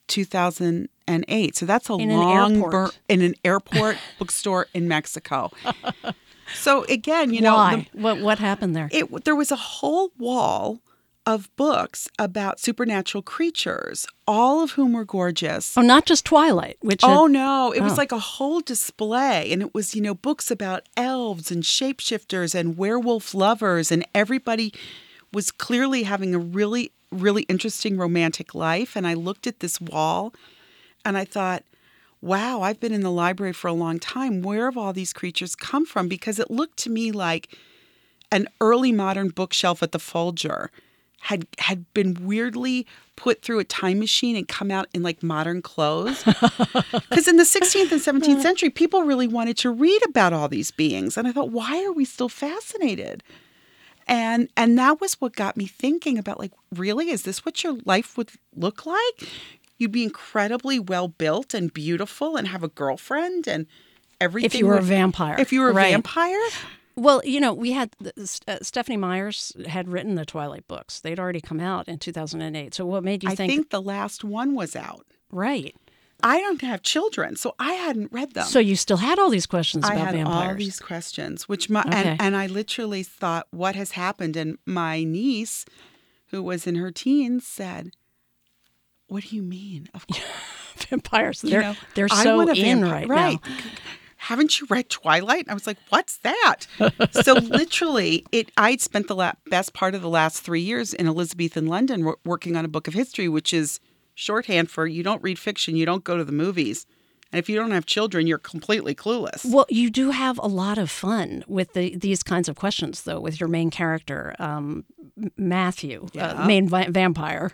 2008. 1.08 1.56
So 1.56 1.66
that's 1.66 1.90
a 1.90 1.94
In 1.94 2.10
long 2.10 2.92
in 3.10 3.22
an 3.22 3.36
airport 3.44 3.98
bookstore 4.20 4.68
in 4.74 4.88
Mexico. 4.88 5.52
So 6.56 6.86
again, 6.86 7.34
you 7.34 7.42
know, 7.42 7.56
Why? 7.56 7.88
the- 7.94 8.02
what 8.02 8.22
what 8.22 8.40
happened 8.40 8.74
there? 8.74 8.88
it 8.94 9.26
there 9.26 9.36
was 9.36 9.52
a 9.52 9.58
whole 9.58 10.14
wall 10.18 10.80
of 11.26 11.54
books 11.58 12.08
about 12.18 12.62
supernatural 12.62 13.22
creatures, 13.22 14.08
all 14.26 14.64
of 14.64 14.72
whom 14.72 14.94
were 14.94 15.04
gorgeous. 15.04 15.78
Oh, 15.78 15.82
not 15.82 16.06
just 16.06 16.24
Twilight, 16.24 16.78
which 16.80 17.02
Oh 17.04 17.24
had- 17.26 17.34
no, 17.34 17.74
it 17.74 17.82
Oh. 17.82 17.84
was 17.84 17.98
like 17.98 18.14
a 18.14 18.18
whole 18.38 18.62
display 18.62 19.52
and 19.52 19.62
it 19.62 19.74
was, 19.74 19.94
you 19.94 20.02
know, 20.02 20.14
books 20.14 20.50
about 20.50 20.84
elves 20.96 21.52
and 21.52 21.64
shapeshifters 21.64 22.56
and 22.56 22.78
werewolf 22.78 23.34
lovers 23.34 23.92
and 23.92 24.06
everybody 24.16 24.74
was 25.34 25.52
clearly 25.52 26.04
having 26.04 26.34
a 26.34 26.40
really 26.40 26.92
really 27.12 27.44
interesting 27.50 27.98
romantic 27.98 28.56
life 28.56 28.96
and 28.96 29.06
I 29.06 29.16
looked 29.16 29.48
at 29.48 29.60
this 29.60 29.82
wall 29.82 30.34
and 31.08 31.18
I 31.18 31.26
thought, 31.26 31.64
"Wow, 32.22 32.62
I've 32.62 32.80
been 32.80 32.94
in 32.94 33.02
the 33.02 33.12
library 33.12 33.54
for 33.54 33.68
a 33.68 33.74
long 33.74 34.00
time. 34.00 34.42
Where 34.42 34.66
have 34.66 34.78
all 34.78 34.94
these 34.94 35.14
creatures 35.14 35.56
come 35.56 35.86
from?" 35.86 36.08
because 36.08 36.40
it 36.40 36.52
looked 36.52 36.78
to 36.80 36.90
me 36.90 37.12
like 37.12 37.56
an 38.32 38.48
early 38.60 38.92
modern 38.92 39.30
bookshelf 39.30 39.82
at 39.82 39.92
the 39.92 40.00
Folger 40.00 40.70
had 41.22 41.48
had 41.60 41.92
been 41.94 42.14
weirdly 42.22 42.86
put 43.16 43.42
through 43.42 43.60
a 43.60 43.64
time 43.64 44.00
machine 44.00 44.36
and 44.36 44.48
come 44.48 44.70
out 44.70 44.88
in 44.94 45.02
like 45.02 45.24
modern 45.24 45.62
clothes. 45.62 46.24
Because 47.10 47.28
in 47.28 47.38
the 47.38 47.44
16th 47.44 47.92
and 47.92 48.02
17th 48.02 48.42
century, 48.42 48.70
people 48.70 49.02
really 49.04 49.28
wanted 49.28 49.58
to 49.58 49.72
read 49.72 50.02
about 50.06 50.34
all 50.34 50.48
these 50.48 50.72
beings, 50.72 51.18
and 51.18 51.28
I 51.28 51.32
thought, 51.32 51.50
why 51.50 51.84
are 51.84 51.92
we 51.92 52.06
still 52.06 52.30
fascinated? 52.30 53.24
And 54.08 54.50
and 54.56 54.78
that 54.78 55.02
was 55.02 55.16
what 55.16 55.36
got 55.36 55.58
me 55.58 55.66
thinking 55.66 56.18
about 56.18 56.40
like, 56.40 56.54
really, 56.74 57.10
is 57.10 57.24
this 57.24 57.44
what 57.44 57.64
your 57.64 57.78
life 57.86 58.18
would 58.18 58.32
look 58.56 58.86
like? 58.86 59.28
You'd 59.78 59.92
be 59.92 60.04
incredibly 60.04 60.80
well 60.80 61.08
built 61.08 61.54
and 61.54 61.74
beautiful 61.74 62.36
and 62.36 62.48
have 62.48 62.64
a 62.64 62.68
girlfriend 62.68 63.48
and 63.48 63.68
everything. 64.20 64.46
if 64.48 64.56
you 64.56 64.66
were 64.68 64.78
a 64.78 64.82
vampire. 64.82 65.36
If 65.38 65.52
you 65.54 65.62
were 65.62 65.70
a 65.70 65.74
Right. 65.74 65.92
vampire, 65.92 66.40
Well, 66.96 67.22
you 67.24 67.40
know, 67.40 67.54
we 67.54 67.74
had 67.74 67.92
uh, 68.48 68.58
Stephanie 68.64 68.98
Myers 68.98 69.56
had 69.68 69.88
written 69.88 70.16
the 70.16 70.26
Twilight 70.26 70.68
books. 70.68 71.00
They'd 71.00 71.20
already 71.20 71.42
come 71.42 71.60
out 71.60 71.88
in 71.88 72.00
2008. 72.00 72.74
So 72.74 72.88
what 72.88 73.04
made 73.04 73.24
you 73.24 73.30
I 73.30 73.36
think, 73.36 73.52
I 73.52 73.56
think 73.56 73.70
the 73.70 73.82
last 73.84 74.24
one 74.24 74.56
was 74.56 74.76
out. 74.76 75.06
right? 75.32 75.76
I 76.24 76.40
don't 76.42 76.62
have 76.62 76.82
children, 76.82 77.36
so 77.36 77.54
I 77.60 77.74
hadn't 77.74 78.12
read 78.12 78.34
them. 78.34 78.48
So 78.48 78.58
you 78.58 78.76
still 78.76 78.98
had 78.98 79.20
all 79.20 79.30
these 79.30 79.46
questions 79.46 79.86
I 79.86 79.94
about 79.94 80.06
had 80.08 80.16
vampires. 80.16 80.50
all 80.50 80.56
these 80.56 80.80
questions, 80.80 81.48
which 81.48 81.70
my 81.70 81.82
Okay. 81.82 81.92
and, 82.14 82.20
and 82.22 82.36
I 82.36 82.48
literally 82.48 83.04
thought, 83.04 83.46
what 83.52 83.76
has 83.76 83.92
happened? 83.92 84.36
And 84.36 84.58
my 84.66 85.04
niece, 85.04 85.64
who 86.30 86.42
was 86.42 86.66
in 86.66 86.74
her 86.74 86.90
teens, 86.90 87.46
said, 87.46 87.92
"What 89.08 89.24
do 89.26 89.36
you 89.36 89.44
mean? 89.44 89.90
Of 89.94 90.08
course, 90.12 90.22
vampires. 90.90 91.42
They're 91.42 91.62
know, 91.62 91.76
they're 91.96 92.10
so 92.10 92.42
in 92.50 92.84
right, 92.84 93.08
right. 93.08 93.40
now. 93.44 93.56
Haven't 94.20 94.60
you 94.60 94.68
read 94.70 94.90
Twilight? 94.90 95.46
I 95.48 95.54
was 95.54 95.68
like, 95.68 95.78
what's 95.90 96.18
that? 96.18 96.62
so 97.12 97.34
literally, 97.42 98.26
it. 98.32 98.52
I'd 98.58 98.82
spent 98.82 99.08
the 99.08 99.16
la- 99.16 99.34
best 99.46 99.74
part 99.74 99.96
of 99.96 100.02
the 100.02 100.10
last 100.10 100.42
three 100.42 100.62
years 100.62 100.94
in 100.94 101.08
Elizabethan 101.08 101.68
London 101.68 102.04
wor- 102.04 102.18
working 102.26 102.56
on 102.58 102.66
a 102.66 102.68
book 102.68 102.88
of 102.88 102.94
history, 102.94 103.30
which 103.30 103.54
is 103.54 103.80
shorthand 104.16 104.70
for 104.72 104.88
you 104.88 105.04
don't 105.04 105.22
read 105.22 105.38
fiction, 105.38 105.76
you 105.76 105.86
don't 105.86 106.04
go 106.04 106.18
to 106.18 106.24
the 106.26 106.32
movies, 106.32 106.88
and 107.32 107.40
if 107.40 107.50
you 107.50 107.56
don't 107.56 107.72
have 107.72 107.86
children, 107.86 108.28
you're 108.28 108.38
completely 108.38 108.96
clueless. 108.96 109.46
Well, 109.46 109.66
you 109.70 109.90
do 109.90 110.12
have 110.12 110.40
a 110.40 110.48
lot 110.48 110.78
of 110.78 110.90
fun 110.90 111.44
with 111.48 111.74
the, 111.74 111.96
these 111.98 112.24
kinds 112.24 112.48
of 112.50 112.56
questions, 112.56 113.04
though, 113.04 113.20
with 113.20 113.40
your 113.40 113.50
main 113.50 113.70
character, 113.70 114.36
um, 114.40 114.86
Matthew, 115.36 116.08
Yeah. 116.14 116.28
uh, 116.44 116.46
main 116.46 116.68
vi- 116.70 116.90
vampire, 116.90 117.52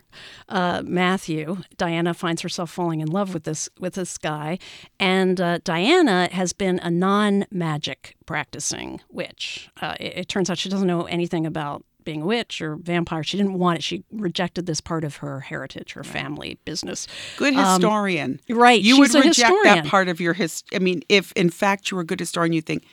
uh, 0.50 0.82
Matthew. 0.86 1.58
Diana 1.78 2.14
finds 2.14 2.42
herself 2.42 2.70
falling 2.70 3.00
in 3.00 3.08
love 3.08 3.34
with 3.34 3.46
this 3.46 3.70
with 3.80 3.94
this 3.94 4.18
guy, 4.18 4.60
and 5.00 5.40
uh, 5.40 5.60
Diana 5.64 6.28
has 6.32 6.52
been 6.54 6.80
a 6.80 6.92
non-magic 6.92 8.16
practicing 8.26 9.00
witch. 9.10 9.70
Uh, 9.82 9.96
it, 10.00 10.14
it 10.18 10.28
turns 10.28 10.50
out 10.50 10.58
she 10.58 10.70
doesn't 10.70 10.88
know 10.88 11.04
anything 11.04 11.46
about 11.46 11.84
being 12.04 12.22
a 12.22 12.26
witch 12.26 12.62
or 12.62 12.76
vampire. 12.76 13.24
She 13.24 13.38
didn't 13.38 13.54
want 13.58 13.80
it. 13.80 13.84
She 13.84 14.04
rejected 14.12 14.66
this 14.66 14.82
part 14.82 15.04
of 15.04 15.18
her 15.18 15.42
heritage, 15.42 15.94
her 15.94 16.04
family 16.04 16.58
business. 16.66 17.08
Good 17.38 17.56
um, 17.56 17.66
historian. 17.82 18.40
Right, 18.50 18.82
You 18.82 18.96
she's 18.96 19.14
would 19.14 19.26
reject 19.26 19.38
historian. 19.38 19.84
that 19.84 19.86
part 19.88 20.08
of 20.08 20.20
your 20.22 20.34
hist. 20.34 20.66
I 20.74 20.80
mean, 20.80 21.04
if 21.10 21.32
in 21.34 21.50
fact 21.50 21.92
you 21.92 21.96
were 21.98 22.02
a 22.04 22.06
good 22.06 22.20
historian, 22.20 22.54
you 22.54 22.62
think 22.62 22.84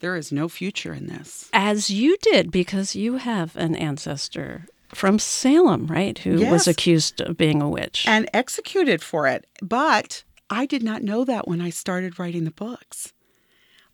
there 0.00 0.16
is 0.16 0.30
no 0.30 0.48
future 0.48 0.92
in 0.94 1.06
this. 1.08 1.48
As 1.52 1.90
you 1.90 2.16
did, 2.22 2.50
because 2.50 2.94
you 2.94 3.16
have 3.16 3.56
an 3.56 3.74
ancestor 3.74 4.66
from 4.94 5.18
Salem, 5.18 5.86
right, 5.88 6.16
who 6.18 6.38
Yes. 6.38 6.50
was 6.52 6.68
accused 6.68 7.20
of 7.20 7.36
being 7.36 7.60
a 7.60 7.68
witch. 7.68 8.04
And 8.06 8.28
executed 8.32 9.02
for 9.02 9.26
it. 9.26 9.46
But 9.60 10.22
I 10.48 10.64
did 10.66 10.82
not 10.82 11.02
know 11.02 11.24
that 11.24 11.46
when 11.48 11.60
I 11.60 11.70
started 11.70 12.18
writing 12.18 12.44
the 12.44 12.50
books. 12.52 13.12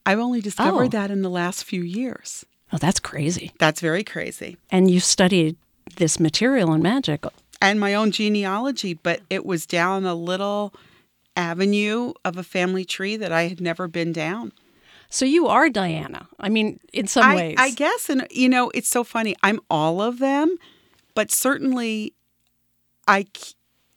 I've 0.07 0.19
only 0.19 0.41
discovered 0.43 0.85
Oh. 0.95 0.99
that 0.99 1.11
in 1.11 1.23
the 1.23 1.31
last 1.31 1.65
few 1.65 1.83
years. 1.83 2.45
Oh, 2.75 2.79
that's 2.79 3.01
crazy. 3.01 3.53
That's 3.59 3.81
very 3.81 4.05
crazy. 4.05 4.57
And 4.71 4.91
you 4.91 5.01
studied 5.01 5.57
this 5.97 6.19
material 6.19 6.73
in 6.73 6.83
magic. 6.83 7.25
And 7.63 7.79
my 7.79 7.95
own 7.95 8.11
genealogy, 8.11 8.95
but 8.95 9.21
it 9.31 9.47
was 9.47 9.65
down 9.65 10.05
a 10.05 10.15
little 10.15 10.75
avenue 11.37 12.13
of 12.25 12.37
a 12.37 12.43
family 12.43 12.85
tree 12.85 13.17
that 13.17 13.33
I 13.33 13.49
had 13.49 13.61
never 13.61 13.89
been 13.89 14.13
down. 14.13 14.53
So 15.09 15.25
you 15.25 15.47
are 15.47 15.71
Diana. 15.71 16.29
I 16.41 16.49
mean, 16.49 16.81
in 16.93 17.07
some 17.07 17.25
I, 17.25 17.37
ways. 17.37 17.57
I 17.59 17.71
guess, 17.71 18.09
and 18.09 18.27
you 18.31 18.49
know, 18.49 18.71
it's 18.75 18.89
so 18.89 19.05
funny. 19.05 19.37
I'm 19.43 19.61
all 19.71 20.03
of 20.03 20.19
them, 20.19 20.57
but 21.15 21.31
certainly, 21.31 22.15
I, 23.07 23.27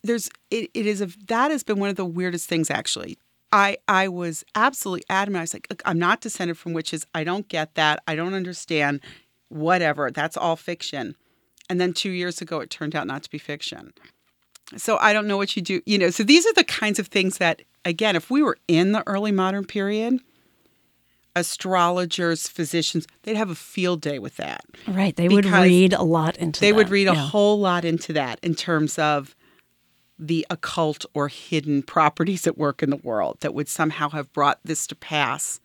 there's 0.03 0.29
it, 0.51 0.69
it 0.75 0.85
is 0.85 1.01
a 1.01 1.07
that 1.27 1.49
has 1.49 1.63
been 1.63 1.79
one 1.79 1.89
of 1.89 1.95
the 1.95 2.05
weirdest 2.05 2.47
things 2.47 2.69
actually. 2.69 3.17
I 3.51 3.77
I 3.87 4.07
was 4.07 4.43
absolutely 4.55 5.05
adamant. 5.09 5.39
I 5.39 5.43
was 5.43 5.53
like, 5.53 5.81
I'm 5.85 5.99
not 5.99 6.21
descended 6.21 6.57
from 6.57 6.73
witches. 6.73 7.05
I 7.15 7.23
don't 7.23 7.47
get 7.47 7.75
that. 7.75 8.03
I 8.07 8.15
don't 8.15 8.33
understand. 8.33 9.01
Whatever. 9.49 10.11
That's 10.11 10.35
all 10.35 10.55
fiction. 10.55 11.15
And 11.69 11.79
then 11.79 11.93
two 11.93 12.09
years 12.09 12.41
ago, 12.41 12.59
it 12.59 12.69
turned 12.69 12.95
out 12.95 13.07
not 13.07 13.23
to 13.23 13.29
be 13.29 13.37
fiction. 13.37 13.93
So 14.75 14.97
I 14.99 15.13
don't 15.13 15.27
know 15.27 15.37
what 15.37 15.55
you 15.55 15.61
do. 15.61 15.81
You 15.85 15.97
know. 15.97 16.09
So 16.09 16.23
these 16.23 16.45
are 16.45 16.53
the 16.53 16.63
kinds 16.65 16.99
of 16.99 17.07
things 17.07 17.37
that, 17.37 17.61
again, 17.85 18.15
if 18.15 18.29
we 18.29 18.43
were 18.43 18.57
in 18.67 18.91
the 18.91 19.03
early 19.07 19.31
modern 19.31 19.65
period, 19.65 20.19
astrologers, 21.37 22.47
physicians, 22.47 23.07
they'd 23.23 23.37
have 23.37 23.49
a 23.49 23.55
field 23.55 24.01
day 24.01 24.19
with 24.19 24.35
that. 24.37 24.65
right. 24.87 25.15
They 25.15 25.29
would 25.29 25.45
read 25.45 25.93
a 25.93 26.03
lot 26.03 26.37
into 26.37 26.59
that. 26.59 26.65
They 26.65 26.73
would 26.73 26.87
that, 26.87 26.91
read 26.91 27.07
a 27.07 27.13
yeah. 27.13 27.27
whole 27.27 27.59
lot 27.59 27.85
into 27.85 28.11
that 28.13 28.39
in 28.41 28.55
terms 28.55 28.99
of 28.99 29.35
the 30.19 30.45
occult 30.49 31.05
or 31.13 31.27
hidden 31.27 31.83
properties 31.83 32.47
at 32.47 32.57
work 32.57 32.81
in 32.81 32.89
the 32.89 32.97
world 32.97 33.37
that 33.41 33.53
would 33.53 33.67
somehow 33.67 34.09
have 34.09 34.31
brought 34.33 34.59
this 34.63 34.87
to 34.87 34.95
pass, 34.95 35.59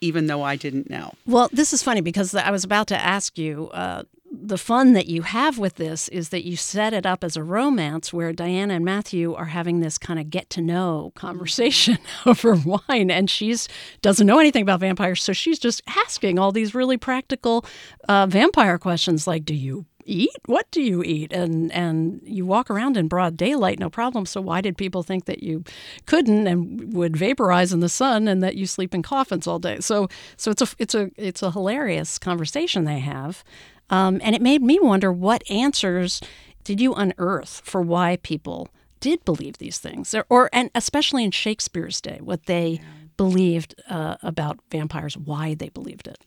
even 0.00 0.26
though 0.26 0.42
I 0.42 0.56
didn't 0.56 0.90
know. 0.90 1.14
Well, 1.26 1.48
this 1.52 1.72
is 1.72 1.82
funny 1.82 2.00
because 2.00 2.34
I 2.34 2.50
was 2.50 2.64
about 2.64 2.88
to 2.88 2.98
ask 2.98 3.38
you. 3.38 3.68
Uh, 3.70 4.02
the 4.38 4.58
fun 4.58 4.92
that 4.92 5.06
you 5.06 5.22
have 5.22 5.58
with 5.58 5.76
this 5.76 6.08
is 6.08 6.30
that 6.30 6.44
you 6.44 6.56
set 6.56 6.92
it 6.92 7.06
up 7.06 7.22
as 7.22 7.36
a 7.36 7.42
romance 7.42 8.12
where 8.12 8.32
Diana 8.32 8.74
and 8.74 8.84
Matthew 8.84 9.34
are 9.34 9.46
having 9.46 9.80
this 9.80 9.98
kind 9.98 10.18
of 10.18 10.30
get 10.30 10.50
to 10.50 10.60
know 10.60 11.12
conversation 11.14 11.98
over 12.26 12.54
wine, 12.54 13.10
and 13.10 13.30
she's 13.30 13.68
doesn't 14.02 14.26
know 14.26 14.38
anything 14.38 14.62
about 14.62 14.80
vampires, 14.80 15.22
so 15.22 15.32
she's 15.32 15.58
just 15.58 15.80
asking 15.86 16.38
all 16.38 16.52
these 16.52 16.74
really 16.74 16.96
practical 16.96 17.64
uh, 18.08 18.26
vampire 18.26 18.78
questions 18.78 19.26
like, 19.26 19.44
"Do 19.44 19.54
you 19.54 19.86
eat? 20.06 20.36
What 20.46 20.70
do 20.70 20.82
you 20.82 21.02
eat?" 21.02 21.32
and 21.32 21.72
and 21.72 22.20
you 22.24 22.46
walk 22.46 22.70
around 22.70 22.96
in 22.96 23.08
broad 23.08 23.36
daylight, 23.36 23.78
no 23.78 23.90
problem. 23.90 24.26
So 24.26 24.40
why 24.40 24.60
did 24.60 24.76
people 24.76 25.02
think 25.02 25.26
that 25.26 25.42
you 25.42 25.64
couldn't 26.06 26.46
and 26.46 26.92
would 26.94 27.16
vaporize 27.16 27.72
in 27.72 27.80
the 27.80 27.88
sun, 27.88 28.28
and 28.28 28.42
that 28.42 28.56
you 28.56 28.66
sleep 28.66 28.94
in 28.94 29.02
coffins 29.02 29.46
all 29.46 29.58
day? 29.58 29.80
So 29.80 30.08
so 30.36 30.50
it's 30.50 30.62
a 30.62 30.68
it's 30.78 30.94
a 30.94 31.10
it's 31.16 31.42
a 31.42 31.50
hilarious 31.50 32.18
conversation 32.18 32.84
they 32.84 33.00
have. 33.00 33.44
Um, 33.88 34.20
and 34.24 34.34
it 34.34 34.42
made 34.42 34.62
me 34.62 34.78
wonder 34.80 35.12
what 35.12 35.48
answers 35.48 36.20
did 36.64 36.80
you 36.80 36.92
unearth 36.94 37.62
for 37.64 37.80
why 37.80 38.16
people 38.22 38.68
did 38.98 39.24
believe 39.24 39.58
these 39.58 39.78
things, 39.78 40.14
or, 40.14 40.26
or 40.28 40.50
and 40.52 40.70
especially 40.74 41.22
in 41.24 41.30
Shakespeare's 41.30 42.00
day, 42.00 42.18
what 42.20 42.46
they 42.46 42.80
believed 43.16 43.74
uh, 43.88 44.16
about 44.22 44.58
vampires, 44.70 45.16
why 45.16 45.54
they 45.54 45.68
believed 45.68 46.08
it. 46.08 46.18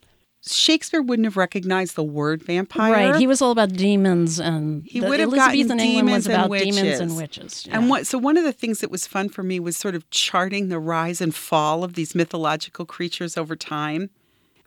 Shakespeare 0.46 1.02
wouldn't 1.02 1.26
have 1.26 1.36
recognized 1.38 1.96
the 1.96 2.04
word 2.04 2.42
vampire. 2.42 2.94
Right, 3.12 3.16
he 3.16 3.28
was 3.28 3.42
all 3.42 3.52
about 3.52 3.74
demons, 3.74 4.40
and 4.40 4.84
He 4.86 5.02
would 5.02 5.20
have 5.20 5.32
gotten 5.32 5.60
Elizabethan 5.60 5.80
England 5.80 6.10
was 6.10 6.24
demons 6.24 6.28
and 6.28 6.36
about 6.36 6.58
demons 6.64 7.00
and 7.00 7.18
witches. 7.18 7.44
witches. 7.44 7.68
And 7.72 7.90
what 7.90 8.08
so 8.08 8.18
one 8.18 8.38
of 8.38 8.44
the 8.46 8.54
things 8.54 8.80
that 8.80 8.90
was 8.90 9.06
fun 9.06 9.30
for 9.30 9.44
me 9.44 9.60
was 9.60 9.76
sort 9.76 9.96
of 9.96 10.10
charting 10.12 10.70
the 10.70 10.80
rise 10.80 11.20
and 11.20 11.36
fall 11.36 11.84
of 11.84 11.94
these 11.96 12.16
mythological 12.16 12.86
creatures 12.86 13.38
over 13.38 13.56
time. 13.56 14.10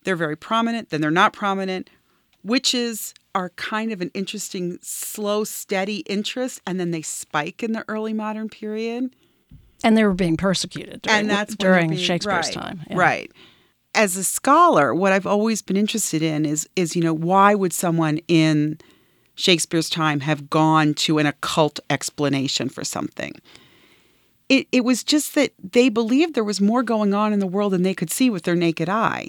They're 0.04 0.16
very 0.16 0.36
prominent, 0.36 0.90
then 0.90 1.00
they're 1.00 1.10
not 1.10 1.32
prominent. 1.32 1.88
Witches 2.44 3.14
are 3.34 3.50
kind 3.50 3.92
of 3.92 4.00
an 4.02 4.10
interesting, 4.14 4.78
slow, 4.82 5.44
steady 5.44 5.98
interest, 6.00 6.60
and 6.66 6.78
then 6.78 6.90
they 6.90 7.02
spike 7.02 7.62
in 7.62 7.72
the 7.72 7.84
early 7.88 8.12
modern 8.12 8.48
period. 8.48 9.14
and 9.84 9.96
they 9.96 10.04
were 10.04 10.14
being 10.14 10.36
persecuted 10.36 11.02
during, 11.02 11.20
and 11.20 11.30
that's 11.30 11.56
during 11.56 11.90
being- 11.90 12.00
Shakespeare's 12.00 12.46
right, 12.46 12.54
time. 12.54 12.80
yeah. 12.88 12.96
Right. 12.96 13.32
As 13.94 14.16
a 14.16 14.25
scholar, 14.25 14.94
what 14.94 15.12
I've 15.12 15.26
always 15.26 15.61
been 15.61 15.76
interested 15.76 16.22
in 16.22 16.46
is 16.46 16.68
is 16.76 16.96
you 16.96 17.02
know 17.02 17.14
why 17.14 17.54
would 17.54 17.72
someone 17.72 18.18
in 18.28 18.78
Shakespeare's 19.34 19.90
time 19.90 20.20
have 20.20 20.49
gone 20.49 20.94
to 20.94 21.18
an 21.18 21.26
occult 21.26 21.78
explanation 21.90 22.68
for 22.68 22.84
something? 22.84 23.34
It 24.49 24.66
it 24.72 24.84
was 24.84 25.04
just 25.04 25.34
that 25.34 25.52
they 25.72 25.88
believed 25.88 26.34
there 26.34 26.44
was 26.44 26.61
more 26.61 26.82
going 26.82 27.12
on 27.12 27.32
in 27.32 27.38
the 27.38 27.46
world 27.46 27.72
than 27.72 27.82
they 27.82 27.94
could 27.94 28.11
see 28.11 28.30
with 28.30 28.44
their 28.44 28.54
naked 28.54 28.88
eye. 28.88 29.28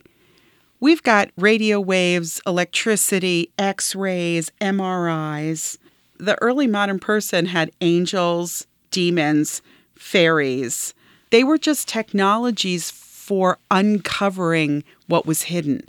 We've 0.79 1.03
got 1.03 1.31
radio 1.37 1.79
waves, 1.79 2.41
electricity, 2.45 3.51
X-rays, 3.57 4.51
MRIs, 4.59 5.77
the 6.19 6.41
early 6.41 6.67
modern 6.67 6.99
person 6.99 7.47
had 7.47 7.71
angels, 7.81 8.65
demons, 8.91 9.61
fairies. 9.95 10.93
They 11.31 11.43
were 11.43 11.57
just 11.57 11.87
technologies 11.87 12.91
for 13.23 13.57
uncovering 13.71 14.83
what 15.07 15.25
was 15.25 15.43
hidden. 15.43 15.87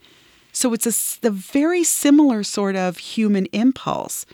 So 0.53 0.73
it's 0.73 0.87
a 0.87 1.21
the 1.21 1.33
very 1.33 1.83
similar 1.83 2.45
sort 2.45 2.77
of 2.77 2.99
human 2.99 3.47
impulse. 3.47 4.25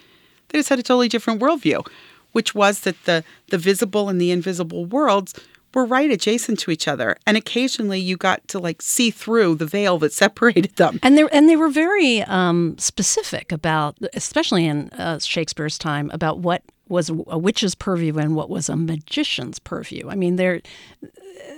They 0.49 0.59
just 0.59 0.69
had 0.69 0.78
a 0.78 0.83
totally 0.83 1.09
different 1.09 1.40
worldview, 1.40 1.87
which 2.33 2.54
was 2.54 2.80
that 2.80 3.02
the 3.04 3.25
the 3.49 3.57
visible 3.57 4.11
and 4.11 4.21
the 4.21 4.30
invisible 4.30 4.85
worlds 4.85 5.33
were 5.73 5.87
right 5.87 6.11
adjacent 6.11 6.59
to 6.59 6.71
each 6.71 6.87
other, 6.87 7.16
and 7.26 7.38
occasionally 7.38 7.99
you 8.00 8.19
got 8.19 8.47
to 8.49 8.59
like 8.59 8.83
see 8.83 9.11
through 9.11 9.54
the 9.54 9.66
veil 9.66 9.99
that 10.00 10.12
separated 10.25 10.76
them. 10.76 11.00
And 11.02 11.16
they 11.16 11.26
and 11.33 11.49
they 11.49 11.57
were 11.57 11.71
very 11.71 12.21
um, 12.25 12.76
specific 12.76 13.50
about, 13.50 13.97
especially 14.12 14.66
in 14.66 14.90
uh, 14.90 15.21
Shakespeare's 15.21 15.78
time, 15.78 16.11
about 16.12 16.40
what 16.40 16.62
was 16.90 17.09
a 17.09 17.38
witch's 17.38 17.75
purview 17.75 18.18
and 18.18 18.35
what 18.35 18.50
was 18.50 18.68
a 18.68 18.76
magician's 18.76 19.59
purview. 19.59 20.09
I 20.09 20.16
mean, 20.16 20.37
they're 20.37 20.61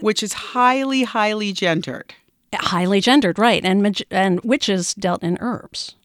which 0.01 0.23
is 0.23 0.33
highly, 0.33 1.05
highly 1.05 1.53
gendered. 1.53 2.15
Highly 2.55 3.01
gendered, 3.01 3.39
right? 3.39 3.65
And 3.65 3.83
mag- 3.83 4.05
and 4.11 4.41
witches 4.43 4.95
dealt 4.95 5.23
in 5.23 5.39
herbs. 5.41 5.97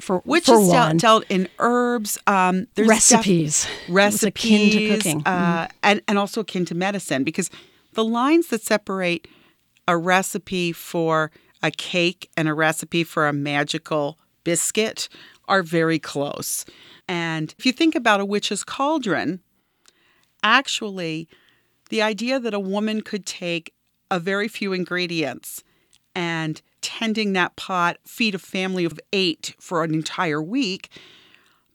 For 0.00 0.22
witches 0.24 0.54
for 0.54 0.60
one. 0.60 0.98
dealt, 0.98 0.98
dealt 0.98 1.24
in 1.30 1.48
herbs. 1.58 2.18
Um, 2.26 2.68
there's 2.74 2.88
recipes, 2.88 3.64
def- 3.64 3.88
recipes, 3.88 4.44
akin 4.44 4.70
to 4.70 4.96
cooking, 4.96 5.22
uh, 5.24 5.66
mm. 5.66 5.70
and 5.82 6.02
and 6.06 6.18
also 6.18 6.42
akin 6.42 6.64
to 6.66 6.74
medicine 6.74 7.24
because 7.24 7.50
the 7.94 8.04
lines 8.04 8.48
that 8.48 8.62
separate 8.62 9.26
a 9.88 9.96
recipe 9.96 10.72
for 10.72 11.30
a 11.62 11.70
cake 11.70 12.30
and 12.36 12.48
a 12.48 12.54
recipe 12.54 13.02
for 13.02 13.26
a 13.26 13.32
magical 13.32 14.18
biscuit 14.44 15.08
are 15.48 15.62
very 15.62 15.98
close. 15.98 16.64
And 17.08 17.54
if 17.58 17.66
you 17.66 17.72
think 17.72 17.94
about 17.94 18.20
a 18.20 18.24
witch's 18.24 18.64
cauldron, 18.64 19.40
actually, 20.42 21.28
the 21.90 22.02
idea 22.02 22.38
that 22.38 22.54
a 22.54 22.60
woman 22.60 23.00
could 23.00 23.26
take 23.26 23.72
a 24.10 24.20
very 24.20 24.48
few 24.48 24.72
ingredients 24.72 25.64
and 26.14 26.60
tending 26.80 27.32
that 27.32 27.56
pot 27.56 27.98
feed 28.06 28.34
a 28.34 28.38
family 28.38 28.84
of 28.84 29.00
eight 29.12 29.54
for 29.58 29.84
an 29.84 29.94
entire 29.94 30.42
week 30.42 30.90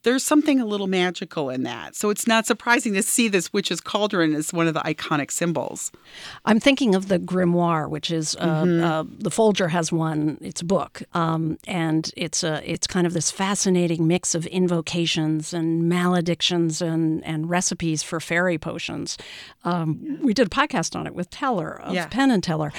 there's 0.03 0.23
something 0.23 0.59
a 0.59 0.65
little 0.65 0.87
magical 0.87 1.49
in 1.49 1.63
that. 1.63 1.95
So 1.95 2.09
it's 2.09 2.27
not 2.27 2.45
surprising 2.45 2.93
to 2.93 3.03
see 3.03 3.27
this 3.27 3.51
witch's 3.51 3.81
cauldron 3.81 4.35
as 4.35 4.53
one 4.53 4.67
of 4.67 4.73
the 4.73 4.81
iconic 4.81 5.31
symbols. 5.31 5.91
I'm 6.45 6.59
thinking 6.59 6.93
of 6.93 7.07
the 7.07 7.19
grimoire, 7.19 7.89
which 7.89 8.11
is 8.11 8.35
uh, 8.35 8.63
mm-hmm. 8.63 8.83
uh, 8.83 9.03
the 9.19 9.31
Folger 9.31 9.69
has 9.69 9.91
one. 9.91 10.37
It's 10.41 10.61
a 10.61 10.65
book, 10.65 11.03
um, 11.13 11.57
and 11.67 12.11
it's 12.15 12.43
a 12.43 12.61
it's 12.69 12.85
kind 12.85 13.07
of 13.07 13.13
this 13.13 13.31
fascinating 13.31 14.07
mix 14.07 14.35
of 14.35 14.45
invocations 14.47 15.53
and 15.53 15.87
maledictions 15.89 16.81
and 16.81 17.23
and 17.25 17.49
recipes 17.49 18.03
for 18.03 18.19
fairy 18.19 18.57
potions. 18.57 19.17
Um, 19.63 20.19
we 20.21 20.33
did 20.33 20.47
a 20.47 20.49
podcast 20.49 20.95
on 20.95 21.07
it 21.07 21.15
with 21.15 21.29
Teller 21.29 21.79
of 21.81 21.93
yeah. 21.93 22.07
Penn 22.07 22.31
and 22.31 22.43
Teller, 22.43 22.71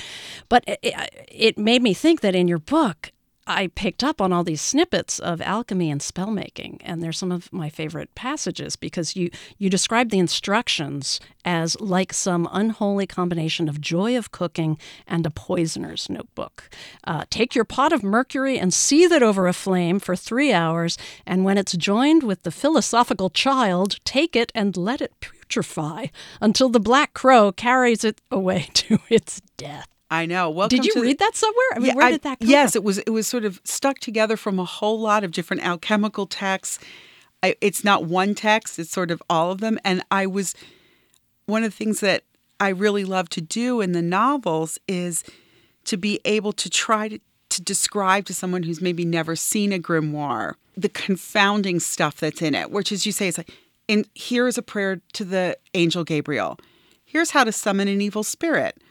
but 0.49 0.65
it, 0.67 0.95
it 1.29 1.59
made 1.59 1.83
me 1.83 1.95
think 1.95 2.21
that 2.21 2.35
in 2.35 2.49
your 2.49 2.59
book 2.59 3.13
I 3.47 3.67
picked 3.67 4.03
up 4.03 4.23
on 4.23 4.33
all 4.33 4.43
these 4.43 4.63
snippets 4.63 5.19
of 5.19 5.43
alchemy 5.43 5.91
and 5.91 6.01
spellmaking, 6.01 6.81
and 6.83 7.03
they're 7.03 7.13
some 7.13 7.31
of 7.31 7.53
my 7.53 7.69
favorite 7.69 8.15
passages 8.15 8.75
because 8.75 9.17
you 9.17 9.31
you 9.59 9.69
describe 9.69 10.09
the 10.09 10.19
instructions 10.19 11.21
as 11.45 11.79
like 11.79 12.15
some 12.15 12.49
unholy 12.53 13.07
combination 13.07 13.69
of 13.69 13.83
joy 13.83 14.17
of 14.17 14.33
cooking 14.33 14.79
and 15.07 15.27
a 15.27 15.31
poisoner's 15.31 16.09
notebook. 16.09 16.71
Uh, 17.07 17.25
take 17.29 17.55
your 17.55 17.67
pot 17.67 17.93
of 17.93 18.03
mercury 18.03 18.59
and 18.59 18.73
seethe 18.73 19.13
it 19.13 19.23
over 19.23 19.47
a 19.47 19.53
flame 19.53 19.99
for 19.99 20.17
three 20.17 20.53
hours, 20.53 20.97
and 21.27 21.45
when 21.45 21.59
it's 21.59 21.77
joined 21.77 22.23
with 22.23 22.45
the 22.45 22.51
philosophical 22.51 23.29
child, 23.29 23.99
take 24.05 24.35
it 24.35 24.51
and 24.55 24.75
let 24.77 25.03
it 25.03 25.13
putrefy 25.21 26.11
until 26.41 26.71
the 26.71 26.81
black 26.81 27.13
crow 27.13 27.53
carries 27.53 28.05
it 28.05 28.23
away 28.31 28.69
to 28.75 28.99
its 29.11 29.43
death. 29.59 29.94
I 30.15 30.27
know. 30.27 30.51
Welcome 30.51 30.79
did 30.79 30.87
you 30.87 31.03
read 31.03 31.19
the, 31.19 31.25
that 31.25 31.37
somewhere? 31.37 31.67
I 31.75 31.79
mean, 31.79 31.89
yeah, 31.89 31.95
where 31.95 32.11
did 32.11 32.23
that 32.23 32.39
come 32.41 32.49
Yes, 32.49 32.73
from? 32.73 32.81
it 32.81 32.85
was. 32.85 32.99
It 32.99 33.11
was 33.11 33.27
sort 33.27 33.45
of 33.45 33.61
stuck 33.65 33.99
together 33.99 34.37
from 34.37 34.59
a 34.59 34.65
whole 34.65 35.01
lot 35.01 35.25
of 35.25 35.31
different 35.33 35.65
alchemical 35.65 36.27
texts. 36.27 36.79
I, 37.43 37.57
it's 37.61 37.85
not 37.85 38.05
one 38.05 38.35
text; 38.35 38.79
it's 38.79 38.91
sort 38.91 39.11
of 39.11 39.23
all 39.29 39.51
of 39.51 39.61
them. 39.61 39.79
And 39.85 40.03
I 40.11 40.27
was 40.27 40.55
one 41.47 41.65
of 41.65 41.71
the 41.71 41.77
things 41.77 42.01
that 42.01 42.25
I 42.61 42.69
really 42.69 43.05
love 43.05 43.29
to 43.31 43.41
do 43.41 43.81
in 43.81 43.93
the 43.93 44.03
novels 44.03 44.79
is 44.89 45.25
to 45.85 45.97
be 45.97 46.21
able 46.25 46.53
to 46.53 46.71
try 46.71 47.09
to, 47.09 47.19
to 47.51 47.63
describe 47.63 48.25
to 48.27 48.35
someone 48.35 48.63
who's 48.63 48.81
maybe 48.81 49.05
never 49.05 49.37
seen 49.37 49.73
a 49.73 49.79
grimoire 49.79 50.55
the 50.77 50.89
confounding 50.89 51.79
stuff 51.79 52.17
that's 52.17 52.43
in 52.43 52.55
it. 52.55 52.71
Which, 52.71 52.91
as 52.91 53.07
you 53.07 53.13
say, 53.13 53.29
is 53.29 53.39
like, 53.39 53.51
and 53.89 54.09
here 54.15 54.47
is 54.49 54.59
a 54.59 54.63
prayer 54.63 55.01
to 55.13 55.25
the 55.25 55.57
angel 55.75 56.05
Gabriel. 56.05 56.59
Here's 57.05 57.31
how 57.31 57.45
to 57.45 57.53
summon 57.53 57.87
an 57.87 58.01
evil 58.01 58.25
spirit 58.25 58.83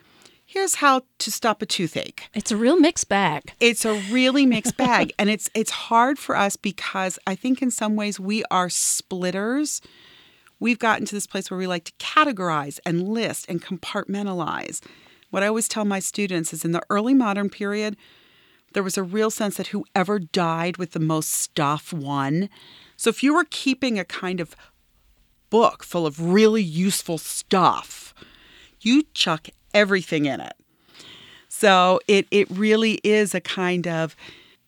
here's 0.54 0.76
how 0.76 1.02
to 1.18 1.32
stop 1.32 1.64
a 1.64 1.66
toothache. 1.66 2.30
It's 2.36 2.52
a 2.52 2.58
real 2.58 2.80
mixed 2.80 3.10
bag. 3.10 3.54
It's 3.60 3.86
a 3.86 3.96
really 4.12 4.46
mixed 4.46 4.78
bag 4.78 5.12
and 5.20 5.28
it's 5.28 5.50
it's 5.56 5.72
hard 5.72 6.20
for 6.20 6.38
us 6.38 6.58
because 6.58 7.18
I 7.26 7.34
think 7.34 7.64
in 7.64 7.72
some 7.72 7.96
ways 7.96 8.20
we 8.20 8.44
are 8.52 8.70
splitters. 8.70 9.82
We've 10.60 10.78
gotten 10.78 11.08
to 11.08 11.16
this 11.16 11.26
place 11.26 11.50
where 11.50 11.58
we 11.58 11.66
like 11.66 11.86
to 11.86 11.92
categorize 11.94 12.80
and 12.86 13.10
list 13.10 13.50
and 13.50 13.64
compartmentalize. 13.64 14.80
What 15.32 15.42
I 15.42 15.48
always 15.48 15.68
tell 15.68 15.86
my 15.86 15.98
students 15.98 16.54
is 16.54 16.64
in 16.64 16.72
the 16.72 16.84
early 16.88 17.16
modern 17.16 17.50
period, 17.50 17.98
there 18.74 18.84
was 18.84 18.98
a 18.98 19.04
real 19.04 19.32
sense 19.32 19.58
that 19.58 19.68
whoever 19.68 20.20
died 20.20 20.78
with 20.78 20.92
the 20.92 21.00
most 21.00 21.32
stuff 21.32 21.92
won. 21.92 22.48
So 22.96 23.10
if 23.10 23.24
you 23.24 23.34
were 23.34 23.48
keeping 23.50 23.98
a 23.98 24.06
kind 24.06 24.40
of 24.40 24.56
book 25.50 25.84
full 25.84 26.06
of 26.06 26.22
really 26.22 26.62
useful 26.62 27.18
stuff, 27.18 28.14
you 28.82 29.04
chuck 29.16 29.50
everything 29.74 30.26
in 30.26 30.40
it. 30.40 30.54
So 31.50 32.00
it 32.08 32.28
it 32.32 32.50
really 32.50 33.00
is 33.04 33.36
a 33.36 33.42
kind 33.42 33.88
of 33.88 34.16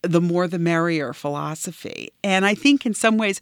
the 0.02 0.22
more 0.22 0.48
the 0.48 0.60
merrier 0.60 1.14
philosophy. 1.14 2.12
And 2.24 2.46
I 2.46 2.54
think 2.56 2.86
in 2.86 2.94
some 2.94 3.18
ways 3.18 3.42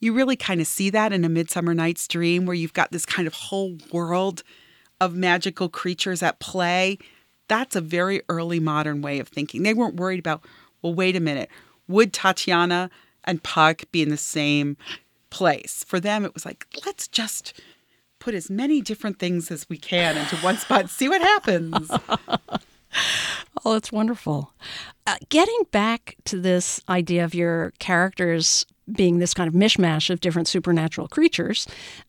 you 0.00 0.12
really 0.12 0.36
kind 0.36 0.60
of 0.60 0.66
see 0.66 0.90
that 0.90 1.12
in 1.12 1.24
a 1.24 1.28
Midsummer 1.28 1.74
Night's 1.74 2.06
Dream 2.06 2.46
where 2.46 2.54
you've 2.54 2.72
got 2.72 2.92
this 2.92 3.04
kind 3.04 3.26
of 3.26 3.34
whole 3.34 3.78
world 3.92 4.42
of 5.00 5.14
magical 5.14 5.68
creatures 5.68 6.22
at 6.22 6.38
play. 6.38 6.98
That's 7.48 7.74
a 7.74 7.80
very 7.80 8.22
early 8.28 8.60
modern 8.60 9.02
way 9.02 9.18
of 9.18 9.28
thinking. 9.28 9.62
They 9.62 9.74
weren't 9.74 9.96
worried 9.96 10.20
about, 10.20 10.44
well, 10.82 10.94
wait 10.94 11.16
a 11.16 11.20
minute, 11.20 11.50
would 11.88 12.12
Titania 12.12 12.90
and 13.24 13.42
Puck 13.42 13.84
be 13.90 14.02
in 14.02 14.10
the 14.10 14.16
same 14.16 14.76
place? 15.30 15.84
For 15.86 15.98
them, 15.98 16.24
it 16.24 16.34
was 16.34 16.44
like, 16.44 16.66
let's 16.84 17.08
just 17.08 17.60
put 18.28 18.34
as 18.34 18.50
many 18.50 18.82
different 18.82 19.18
things 19.18 19.50
as 19.50 19.66
we 19.70 19.78
can 19.78 20.14
into 20.18 20.36
one 20.44 20.58
spot, 20.58 20.90
see 20.90 21.08
what 21.08 21.22
happens. 21.22 21.90
oh, 23.64 23.72
that's 23.72 23.90
wonderful. 23.90 24.52
Uh, 25.06 25.16
getting 25.30 25.58
back 25.70 26.14
to 26.26 26.38
this 26.38 26.78
idea 26.90 27.24
of 27.24 27.34
your 27.34 27.72
characters 27.78 28.66
being 28.92 29.18
this 29.18 29.32
kind 29.32 29.48
of 29.48 29.54
mishmash 29.54 30.10
of 30.10 30.20
different 30.20 30.46
supernatural 30.46 31.08
creatures 31.08 31.66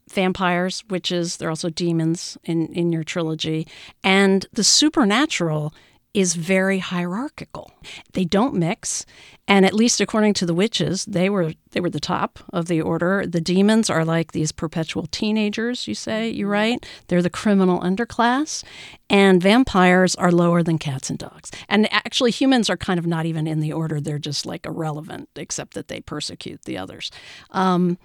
vampires, 0.09 0.83
witches, 0.89 1.37
they're 1.37 1.49
also 1.49 1.69
demons 1.69 2.37
in, 2.43 2.67
in 2.73 2.91
your 2.91 3.05
trilogy, 3.05 3.65
and 4.03 4.45
the 4.51 4.63
supernatural 4.65 5.73
is 6.13 6.33
very 6.33 6.79
hierarchical. 6.79 7.71
They 8.13 8.25
don't 8.25 8.55
mix, 8.55 9.05
and 9.47 9.65
at 9.65 9.73
least 9.73 10.01
according 10.01 10.33
to 10.35 10.45
the 10.45 10.53
witches, 10.55 11.05
they 11.05 11.29
were 11.29 11.53
they 11.71 11.79
were 11.79 11.89
the 11.89 11.99
top 11.99 12.39
of 12.51 12.65
the 12.65 12.81
order. 12.81 13.25
The 13.27 13.41
demons 13.41 13.89
are 13.89 14.03
like 14.03 14.31
these 14.31 14.51
perpetual 14.51 15.05
teenagers, 15.11 15.87
you 15.87 15.93
say, 15.93 16.29
you 16.29 16.47
write. 16.47 16.85
They're 17.07 17.21
the 17.21 17.29
criminal 17.29 17.79
underclass, 17.79 18.63
and 19.09 19.41
vampires 19.41 20.15
are 20.15 20.31
lower 20.31 20.63
than 20.63 20.79
cats 20.79 21.09
and 21.09 21.19
dogs. 21.19 21.51
And 21.67 21.91
actually 21.93 22.31
humans 22.31 22.69
are 22.69 22.77
kind 22.77 22.99
of 22.99 23.05
not 23.05 23.25
even 23.25 23.45
in 23.45 23.59
the 23.59 23.73
order. 23.73 24.01
They're 24.01 24.17
just 24.19 24.45
like 24.45 24.65
irrelevant 24.65 25.29
except 25.35 25.75
that 25.75 25.89
they 25.89 26.01
persecute 26.01 26.63
the 26.65 26.77
others. 26.77 27.11
Um, 27.51 27.99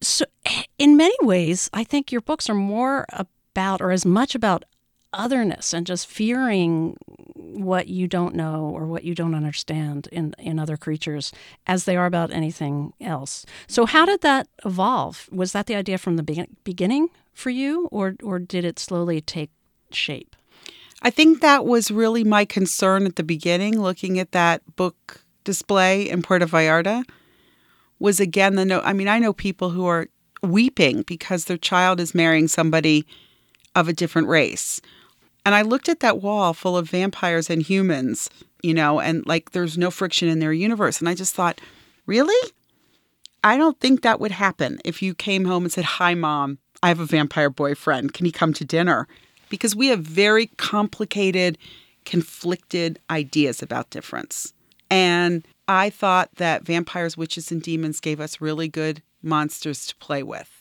so 0.00 0.24
in 0.78 0.96
many 0.96 1.16
ways, 1.22 1.68
I 1.72 1.84
think 1.84 2.12
your 2.12 2.20
books 2.20 2.48
are 2.48 2.54
more 2.54 3.06
about 3.10 3.80
or 3.80 3.90
as 3.90 4.04
much 4.04 4.34
about 4.34 4.64
otherness 5.16 5.72
and 5.72 5.86
just 5.86 6.06
fearing 6.06 6.96
what 7.34 7.88
you 7.88 8.06
don't 8.06 8.34
know 8.34 8.70
or 8.74 8.86
what 8.86 9.04
you 9.04 9.14
don't 9.14 9.34
understand 9.34 10.08
in, 10.12 10.34
in 10.38 10.58
other 10.58 10.76
creatures 10.76 11.32
as 11.66 11.84
they 11.84 11.96
are 11.96 12.06
about 12.06 12.30
anything 12.30 12.92
else. 13.00 13.46
So, 13.66 13.86
how 13.86 14.04
did 14.04 14.20
that 14.20 14.46
evolve? 14.64 15.28
Was 15.32 15.52
that 15.52 15.66
the 15.66 15.74
idea 15.74 15.98
from 15.98 16.16
the 16.16 16.22
be- 16.22 16.48
beginning 16.64 17.08
for 17.32 17.50
you, 17.50 17.88
or, 17.90 18.16
or 18.22 18.38
did 18.38 18.64
it 18.64 18.78
slowly 18.78 19.20
take 19.20 19.50
shape? 19.90 20.36
I 21.02 21.10
think 21.10 21.40
that 21.40 21.64
was 21.64 21.90
really 21.90 22.24
my 22.24 22.44
concern 22.44 23.06
at 23.06 23.16
the 23.16 23.22
beginning, 23.22 23.80
looking 23.80 24.18
at 24.18 24.32
that 24.32 24.62
book 24.76 25.22
display 25.44 26.08
in 26.08 26.22
Puerto 26.22 26.46
Vallarta, 26.46 27.04
was 27.98 28.20
again 28.20 28.56
the 28.56 28.64
note. 28.64 28.82
I 28.84 28.92
mean, 28.92 29.08
I 29.08 29.18
know 29.18 29.32
people 29.32 29.70
who 29.70 29.86
are 29.86 30.08
weeping 30.42 31.02
because 31.02 31.44
their 31.44 31.56
child 31.56 32.00
is 32.00 32.14
marrying 32.14 32.48
somebody 32.48 33.06
of 33.74 33.88
a 33.88 33.92
different 33.92 34.28
race 34.28 34.80
and 35.46 35.54
I 35.54 35.62
looked 35.62 35.88
at 35.88 36.00
that 36.00 36.20
wall 36.20 36.52
full 36.52 36.76
of 36.76 36.90
vampires 36.90 37.48
and 37.48 37.62
humans, 37.62 38.28
you 38.62 38.74
know, 38.74 38.98
and 38.98 39.24
like 39.28 39.52
there's 39.52 39.78
no 39.78 39.92
friction 39.92 40.28
in 40.28 40.40
their 40.40 40.52
universe. 40.52 40.98
And 40.98 41.08
I 41.08 41.14
just 41.14 41.36
thought, 41.36 41.60
really? 42.04 42.50
I 43.44 43.56
don't 43.56 43.78
think 43.78 44.02
that 44.02 44.18
would 44.18 44.32
happen 44.32 44.80
if 44.84 45.02
you 45.02 45.14
came 45.14 45.44
home 45.44 45.62
and 45.62 45.72
said, 45.72 45.84
Hi, 45.84 46.14
mom, 46.14 46.58
I 46.82 46.88
have 46.88 46.98
a 46.98 47.06
vampire 47.06 47.48
boyfriend. 47.48 48.12
Can 48.12 48.26
he 48.26 48.32
come 48.32 48.52
to 48.54 48.64
dinner? 48.64 49.06
Because 49.48 49.76
we 49.76 49.86
have 49.86 50.00
very 50.00 50.46
complicated, 50.56 51.58
conflicted 52.04 52.98
ideas 53.08 53.62
about 53.62 53.90
difference. 53.90 54.52
And 54.90 55.46
I 55.68 55.90
thought 55.90 56.34
that 56.38 56.64
vampires, 56.64 57.16
witches, 57.16 57.52
and 57.52 57.62
demons 57.62 58.00
gave 58.00 58.20
us 58.20 58.40
really 58.40 58.66
good 58.66 59.00
monsters 59.22 59.86
to 59.86 59.96
play 59.96 60.24
with. 60.24 60.55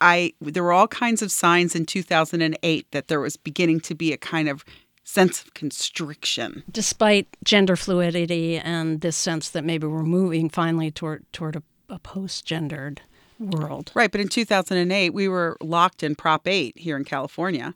I 0.00 0.32
there 0.40 0.62
were 0.62 0.72
all 0.72 0.88
kinds 0.88 1.22
of 1.22 1.30
signs 1.30 1.74
in 1.74 1.86
2008 1.86 2.90
that 2.90 3.08
there 3.08 3.20
was 3.20 3.36
beginning 3.36 3.80
to 3.80 3.94
be 3.94 4.12
a 4.12 4.16
kind 4.16 4.48
of 4.48 4.64
sense 5.04 5.42
of 5.42 5.54
constriction. 5.54 6.62
Despite 6.70 7.28
gender 7.44 7.76
fluidity 7.76 8.58
and 8.58 9.00
this 9.00 9.16
sense 9.16 9.50
that 9.50 9.64
maybe 9.64 9.86
we're 9.86 10.02
moving 10.02 10.48
finally 10.48 10.90
toward 10.90 11.30
toward 11.32 11.56
a, 11.56 11.62
a 11.88 11.98
post-gendered 11.98 13.02
world. 13.38 13.90
Right, 13.94 14.10
but 14.10 14.20
in 14.20 14.28
2008 14.28 15.10
we 15.10 15.28
were 15.28 15.56
locked 15.60 16.02
in 16.02 16.14
Prop 16.14 16.46
8 16.46 16.78
here 16.78 16.96
in 16.96 17.04
California. 17.04 17.74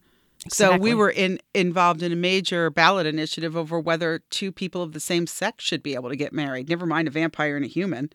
So 0.49 0.77
we 0.77 0.95
were 0.95 1.11
in 1.11 1.41
involved 1.55 2.03
in 2.03 2.13
a 2.13 2.17
major 2.17 2.71
ballot 2.71 3.07
initiative 3.07 3.57
over 3.57 3.81
whether 3.81 4.21
two 4.31 4.53
people 4.53 4.83
of 4.83 4.93
the 4.93 5.01
same 5.01 5.27
sex 5.27 5.65
should 5.65 5.83
be 5.83 5.95
able 5.95 6.11
to 6.11 6.17
get 6.17 6.33
married, 6.33 6.69
never 6.69 6.87
mind 6.87 7.09
a 7.09 7.11
vampire 7.11 7.57
and 7.57 7.65
a 7.65 7.69
human. 7.69 8.11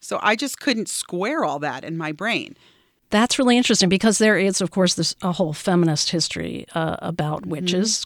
So 0.00 0.20
I 0.22 0.36
just 0.36 0.60
couldn't 0.60 0.88
square 0.88 1.44
all 1.44 1.58
that 1.60 1.82
in 1.82 1.96
my 1.96 2.12
brain. 2.12 2.56
That's 3.10 3.38
really 3.38 3.56
interesting 3.56 3.88
because 3.88 4.18
there 4.18 4.38
is, 4.38 4.60
of 4.60 4.70
course, 4.70 4.94
this 4.94 5.14
a 5.22 5.32
whole 5.32 5.52
feminist 5.52 6.10
history 6.10 6.66
uh, 6.74 6.96
about 7.00 7.46
witches 7.46 8.04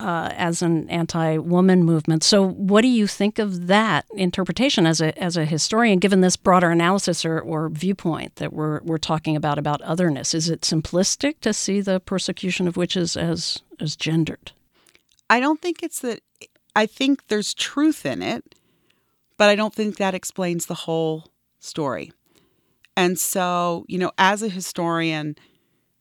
uh, 0.00 0.30
as 0.36 0.62
an 0.62 0.88
anti-woman 0.88 1.82
movement. 1.82 2.22
So, 2.22 2.46
what 2.46 2.82
do 2.82 2.88
you 2.88 3.06
think 3.06 3.38
of 3.38 3.66
that 3.66 4.06
interpretation 4.14 4.86
as 4.86 5.00
a 5.00 5.18
as 5.20 5.36
a 5.36 5.44
historian, 5.44 5.98
given 5.98 6.20
this 6.20 6.36
broader 6.36 6.70
analysis 6.70 7.24
or, 7.24 7.40
or 7.40 7.68
viewpoint 7.68 8.36
that 8.36 8.52
we're 8.52 8.80
we're 8.82 8.98
talking 8.98 9.36
about 9.36 9.58
about 9.58 9.82
otherness? 9.82 10.34
Is 10.34 10.48
it 10.48 10.60
simplistic 10.62 11.40
to 11.40 11.52
see 11.52 11.80
the 11.80 12.00
persecution 12.00 12.68
of 12.68 12.76
witches 12.76 13.16
as 13.16 13.58
as 13.80 13.96
gendered? 13.96 14.52
I 15.28 15.40
don't 15.40 15.60
think 15.60 15.82
it's 15.82 16.00
that 16.00 16.20
I 16.76 16.86
think 16.86 17.26
there's 17.26 17.52
truth 17.52 18.06
in 18.06 18.22
it, 18.22 18.54
but 19.36 19.48
I 19.48 19.56
don't 19.56 19.74
think 19.74 19.96
that 19.96 20.14
explains 20.14 20.66
the 20.66 20.74
whole 20.74 21.32
story. 21.58 22.12
And 22.98 23.16
so, 23.16 23.84
you 23.86 23.96
know, 23.96 24.10
as 24.18 24.42
a 24.42 24.48
historian, 24.48 25.36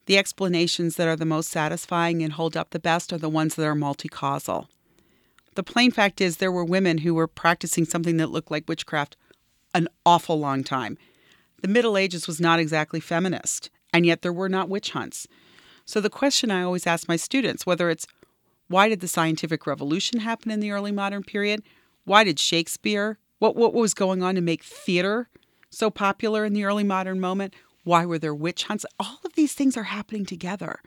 the 0.07 0.17
explanations 0.17 0.95
that 0.95 1.07
are 1.07 1.15
the 1.15 1.25
most 1.25 1.49
satisfying 1.51 2.23
and 2.23 2.33
hold 2.33 2.57
up 2.57 2.71
the 2.71 2.79
best 2.79 3.13
are 3.13 3.19
the 3.19 3.29
ones 3.29 3.53
that 3.53 3.67
are 3.67 3.75
multi-causal. 3.75 4.67
The 5.53 5.61
plain 5.61 5.91
fact 5.91 6.21
is 6.21 6.37
there 6.37 6.51
were 6.51 6.65
women 6.65 6.97
who 6.97 7.13
were 7.13 7.27
practicing 7.27 7.85
something 7.85 8.17
that 8.17 8.31
looked 8.31 8.49
like 8.49 8.67
witchcraft 8.67 9.15
an 9.75 9.89
awful 10.07 10.39
long 10.39 10.63
time. 10.63 10.97
The 11.61 11.67
Middle 11.67 11.97
Ages 11.97 12.25
was 12.25 12.41
not 12.41 12.59
exactly 12.59 12.99
feminist, 12.99 13.69
and 13.93 14.03
yet 14.03 14.23
there 14.23 14.33
were 14.33 14.49
not 14.49 14.67
witch 14.67 14.89
hunts. 14.89 15.27
So 15.85 16.01
the 16.01 16.09
question 16.09 16.49
I 16.49 16.63
always 16.63 16.87
ask 16.87 17.07
my 17.07 17.15
students, 17.15 17.63
whether 17.63 17.91
it's 17.91 18.07
why 18.69 18.89
did 18.89 19.01
the 19.01 19.07
scientific 19.07 19.67
revolution 19.67 20.21
happen 20.21 20.49
in 20.49 20.61
the 20.61 20.71
early 20.71 20.91
modern 20.91 21.21
period? 21.21 21.61
Why 22.05 22.23
did 22.23 22.39
Shakespeare? 22.39 23.19
What 23.37 23.55
what 23.55 23.75
was 23.75 23.93
going 23.93 24.23
on 24.23 24.33
to 24.33 24.41
make 24.41 24.63
theater 24.63 25.29
so 25.69 25.89
popular 25.89 26.45
in 26.45 26.53
the 26.53 26.63
early 26.63 26.83
modern 26.83 27.19
moment? 27.19 27.53
Why 27.83 28.05
were 28.05 28.19
there 28.19 28.35
witch 28.35 28.65
hunts? 28.65 28.85
All 28.99 29.19
of 29.23 29.33
these 29.33 29.53
things 29.53 29.77
are 29.77 29.83
happening 29.83 30.25
together. 30.25 30.79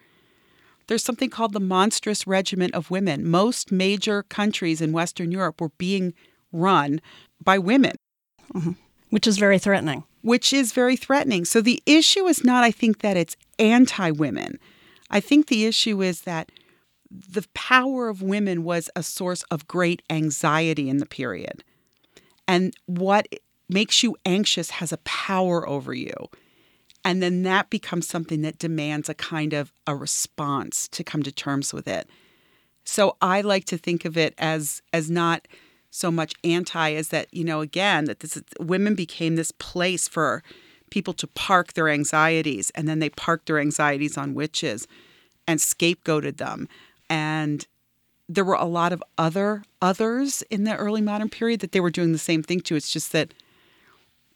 There's 0.86 1.04
something 1.04 1.30
called 1.30 1.52
the 1.52 1.60
monstrous 1.60 2.26
regiment 2.26 2.74
of 2.74 2.90
women. 2.90 3.28
Most 3.28 3.70
major 3.70 4.24
countries 4.24 4.80
in 4.80 4.92
Western 4.92 5.30
Europe 5.30 5.60
were 5.60 5.70
being 5.78 6.14
run 6.52 7.00
by 7.42 7.58
women, 7.58 7.92
mm-hmm. 8.52 8.72
Which 9.10 9.26
is 9.26 9.38
very 9.38 9.58
threatening. 9.58 10.04
which 10.22 10.52
is 10.52 10.72
very 10.72 10.96
threatening. 10.96 11.44
So 11.44 11.60
the 11.60 11.82
issue 11.86 12.26
is 12.26 12.44
not, 12.44 12.64
I 12.64 12.70
think, 12.70 13.00
that 13.00 13.16
it's 13.16 13.36
anti 13.58 14.10
women. 14.10 14.58
I 15.10 15.20
think 15.20 15.46
the 15.46 15.64
issue 15.64 16.02
is 16.02 16.22
that 16.22 16.50
the 17.10 17.46
power 17.54 18.08
of 18.08 18.22
women 18.22 18.62
was 18.62 18.90
a 18.94 19.02
source 19.02 19.42
of 19.44 19.66
great 19.66 20.02
anxiety 20.10 20.88
in 20.88 20.98
the 20.98 21.06
period. 21.06 21.64
And 22.46 22.74
what 22.86 23.26
makes 23.72 24.02
you 24.02 24.16
anxious 24.26 24.70
has 24.70 24.92
a 24.92 24.98
power 24.98 25.68
over 25.68 25.94
you. 25.94 26.14
And 27.04 27.22
then 27.22 27.42
that 27.44 27.70
becomes 27.70 28.06
something 28.06 28.42
that 28.42 28.58
demands 28.58 29.08
a 29.08 29.14
kind 29.14 29.54
of 29.54 29.72
a 29.86 29.96
response 29.96 30.86
to 30.88 31.04
come 31.04 31.22
to 31.22 31.32
terms 31.32 31.72
with 31.72 31.88
it. 31.88 32.08
So 32.84 33.16
I 33.22 33.40
like 33.40 33.64
to 33.66 33.78
think 33.78 34.04
of 34.04 34.16
it 34.18 34.34
as 34.36 34.82
as 34.92 35.10
not 35.10 35.46
so 35.90 36.10
much 36.10 36.34
anti 36.44 36.92
as 36.94 37.08
that, 37.08 37.32
you 37.32 37.44
know, 37.44 37.60
again, 37.60 38.04
that 38.04 38.20
this 38.20 38.40
women 38.58 38.94
became 38.94 39.36
this 39.36 39.52
place 39.52 40.08
for 40.08 40.42
people 40.90 41.14
to 41.14 41.26
park 41.28 41.72
their 41.72 41.88
anxieties 41.88 42.70
and 42.74 42.88
then 42.88 42.98
they 42.98 43.10
parked 43.10 43.46
their 43.46 43.58
anxieties 43.58 44.18
on 44.18 44.34
witches 44.34 44.86
and 45.46 45.60
scapegoated 45.60 46.36
them. 46.36 46.68
And 47.08 47.66
there 48.28 48.44
were 48.44 48.54
a 48.54 48.64
lot 48.64 48.92
of 48.92 49.02
other 49.18 49.64
others 49.82 50.42
in 50.50 50.64
the 50.64 50.76
early 50.76 51.00
modern 51.00 51.28
period 51.28 51.60
that 51.60 51.72
they 51.72 51.80
were 51.80 51.90
doing 51.90 52.12
the 52.12 52.18
same 52.18 52.42
thing 52.42 52.60
to. 52.60 52.76
It's 52.76 52.92
just 52.92 53.12
that 53.12 53.34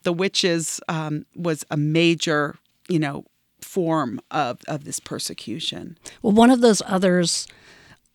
the 0.04 0.12
witches 0.12 0.80
um, 0.88 1.26
was 1.34 1.64
a 1.70 1.76
major, 1.76 2.56
you 2.88 2.98
know, 2.98 3.24
form 3.60 4.20
of, 4.30 4.60
of 4.68 4.84
this 4.84 5.00
persecution. 5.00 5.98
Well, 6.22 6.32
one 6.32 6.50
of 6.50 6.60
those 6.60 6.82
others, 6.86 7.48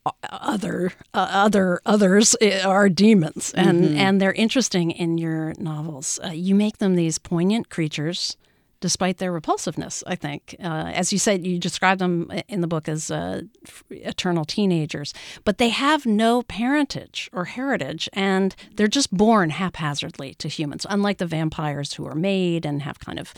uh, 0.06 0.12
other 0.24 0.94
uh, 1.14 1.28
other 1.30 1.82
others 1.86 2.36
uh, 2.42 2.62
are 2.66 2.88
demons, 2.88 3.54
and 3.56 3.84
and 3.98 4.22
they're 4.22 4.32
interesting 4.34 4.92
in 4.92 5.18
your 5.18 5.54
novels. 5.58 6.20
Uh, 6.24 6.30
you 6.30 6.56
make 6.56 6.78
them 6.78 6.96
these 6.96 7.18
poignant 7.18 7.70
creatures, 7.70 8.38
despite 8.80 9.18
their 9.18 9.32
repulsiveness. 9.32 10.04
I 10.08 10.16
think, 10.16 10.56
uh, 10.64 10.92
as 10.94 11.12
you 11.12 11.20
said, 11.20 11.46
you 11.46 11.60
describe 11.60 12.00
them 12.00 12.32
in 12.48 12.62
the 12.62 12.68
book 12.68 12.88
as 12.88 13.12
uh, 13.12 13.42
eternal 13.90 14.46
teenagers, 14.46 15.14
but 15.44 15.58
they 15.58 15.70
have 15.70 16.06
no 16.06 16.44
parentage 16.44 17.30
or 17.34 17.46
heritage, 17.46 18.10
and 18.14 18.56
they're 18.76 18.88
just 18.88 19.16
born 19.16 19.50
haphazardly 19.50 20.34
to 20.36 20.48
humans. 20.48 20.86
Unlike 20.90 21.18
the 21.18 21.26
vampires 21.26 21.94
who 21.94 22.06
are 22.06 22.16
made 22.16 22.66
and 22.66 22.82
have 22.82 23.00
kind 23.00 23.20
of 23.20 23.34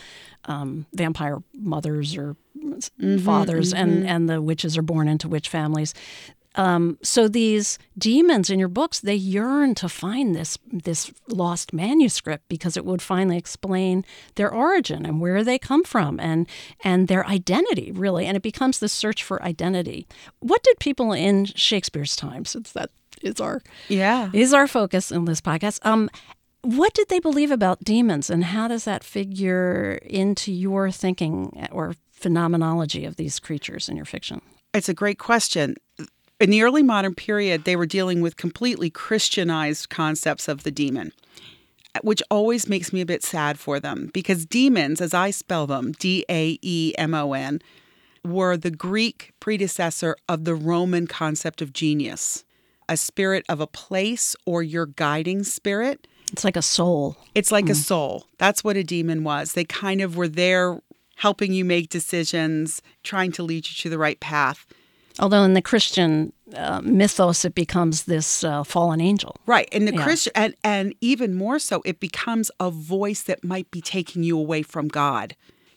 um, 0.45 0.85
vampire 0.93 1.41
mothers 1.53 2.15
or 2.15 2.35
fathers, 3.23 3.73
and 3.73 4.07
and 4.07 4.29
the 4.29 4.41
witches 4.41 4.77
are 4.77 4.83
born 4.83 5.07
into 5.07 5.27
witch 5.27 5.49
families. 5.49 5.93
Um, 6.55 6.97
so 7.01 7.27
these 7.29 7.79
demons 7.97 8.49
in 8.49 8.59
your 8.59 8.67
books, 8.67 8.99
they 8.99 9.15
yearn 9.15 9.73
to 9.75 9.87
find 9.87 10.35
this 10.35 10.57
this 10.71 11.11
lost 11.27 11.71
manuscript 11.73 12.43
because 12.49 12.75
it 12.75 12.83
would 12.85 13.01
finally 13.01 13.37
explain 13.37 14.03
their 14.35 14.53
origin 14.53 15.05
and 15.05 15.21
where 15.21 15.43
they 15.43 15.57
come 15.57 15.83
from 15.85 16.19
and 16.19 16.47
and 16.83 17.07
their 17.07 17.25
identity, 17.25 17.91
really. 17.91 18.25
And 18.25 18.35
it 18.35 18.43
becomes 18.43 18.79
this 18.79 18.91
search 18.91 19.23
for 19.23 19.41
identity. 19.43 20.07
What 20.39 20.61
did 20.63 20.79
people 20.79 21.13
in 21.13 21.45
Shakespeare's 21.45 22.15
time, 22.17 22.43
since 22.45 22.71
that 22.73 22.89
is 23.21 23.39
our 23.39 23.61
Yeah. 23.87 24.29
is 24.33 24.53
our 24.53 24.67
focus 24.67 25.11
in 25.11 25.25
this 25.25 25.41
podcast, 25.41 25.79
um, 25.85 26.09
what 26.63 26.93
did 26.93 27.07
they 27.09 27.19
believe 27.19 27.49
about 27.51 27.83
demons, 27.83 28.29
and 28.29 28.43
how 28.43 28.67
does 28.67 28.83
that 28.83 29.03
figure 29.03 29.99
into 30.03 30.51
your 30.51 30.91
thinking 30.91 31.67
or 31.71 31.95
phenomenology 32.11 33.05
of 33.05 33.15
these 33.15 33.39
creatures 33.39 33.87
in 33.89 33.95
your 33.95 34.05
fiction? 34.05 34.41
It's 34.73 34.89
a 34.89 34.93
great 34.93 35.17
question. 35.17 35.75
In 36.41 36.49
the 36.49 36.63
early 36.63 36.81
modern 36.81 37.13
period, 37.13 37.65
they 37.65 37.75
were 37.75 37.85
dealing 37.85 38.19
with 38.19 38.35
completely 38.35 38.89
Christianized 38.89 39.91
concepts 39.91 40.47
of 40.47 40.63
the 40.63 40.71
demon, 40.71 41.13
which 42.01 42.23
always 42.31 42.67
makes 42.67 42.91
me 42.91 42.99
a 42.99 43.05
bit 43.05 43.23
sad 43.23 43.59
for 43.59 43.79
them 43.79 44.09
because 44.11 44.47
demons, 44.47 45.01
as 45.01 45.13
I 45.13 45.29
spell 45.29 45.67
them, 45.67 45.91
D 45.91 46.25
A 46.29 46.57
E 46.63 46.95
M 46.97 47.13
O 47.13 47.33
N, 47.33 47.61
were 48.25 48.57
the 48.57 48.71
Greek 48.71 49.33
predecessor 49.39 50.15
of 50.27 50.45
the 50.45 50.55
Roman 50.55 51.05
concept 51.05 51.61
of 51.61 51.73
genius, 51.73 52.43
a 52.89 52.97
spirit 52.97 53.45
of 53.47 53.59
a 53.59 53.67
place 53.67 54.35
or 54.43 54.63
your 54.63 54.87
guiding 54.87 55.43
spirit. 55.43 56.07
It's 56.31 56.43
like 56.43 56.57
a 56.57 56.63
soul. 56.63 57.17
It's 57.35 57.51
like 57.51 57.69
a 57.69 57.73
mm. 57.73 57.83
soul. 57.83 58.25
That's 58.39 58.63
what 58.63 58.77
a 58.77 58.83
demon 58.83 59.23
was. 59.23 59.53
They 59.53 59.65
kind 59.65 60.01
of 60.01 60.17
were 60.17 60.27
there 60.27 60.81
helping 61.17 61.53
you 61.53 61.63
make 61.63 61.89
decisions, 61.89 62.81
trying 63.03 63.31
to 63.33 63.43
lead 63.43 63.69
you 63.69 63.75
to 63.75 63.89
the 63.89 63.99
right 63.99 64.19
path. 64.19 64.65
Although 65.19 65.43
in 65.43 65.53
the 65.53 65.61
Christian 65.61 66.33
uh, 66.55 66.81
mythos, 66.83 67.45
it 67.45 67.55
becomes 67.55 68.03
this 68.05 68.43
uh, 68.43 68.63
fallen 68.63 69.01
angel. 69.01 69.35
Right. 69.45 69.67
And 69.71 69.87
the 69.87 69.93
Yeah. 69.93 70.03
Christian 70.03 70.31
and, 70.35 70.55
and 70.63 70.95
even 71.01 71.33
more 71.33 71.59
so, 71.59 71.81
it 71.85 71.99
becomes 71.99 72.49
a 72.59 72.71
voice 72.71 73.23
that 73.23 73.43
might 73.43 73.69
be 73.71 73.81
taking 73.81 74.23
you 74.23 74.37
away 74.37 74.61
from 74.63 74.87
God. 74.87 75.35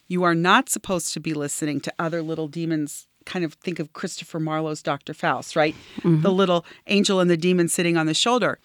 You 0.09 0.23
are 0.23 0.35
not 0.35 0.69
supposed 0.69 1.13
to 1.15 1.21
be 1.21 1.35
listening 1.35 1.81
to 1.81 1.93
other 1.99 2.23
little 2.23 2.49
demons. 2.49 3.07
Kind 3.27 3.45
of 3.45 3.55
think 3.55 3.79
of 3.79 3.93
Christopher 3.95 4.39
Marlowe's 4.39 4.83
Dr. 4.83 5.15
Faust, 5.15 5.57
right? 5.57 5.75
The 6.05 6.31
little 6.31 6.65
angel 6.87 7.21
and 7.21 7.31
the 7.31 7.39
demon 7.39 7.69
sitting 7.69 7.97
on 7.97 8.05
the 8.07 8.13
shoulder. 8.15 8.59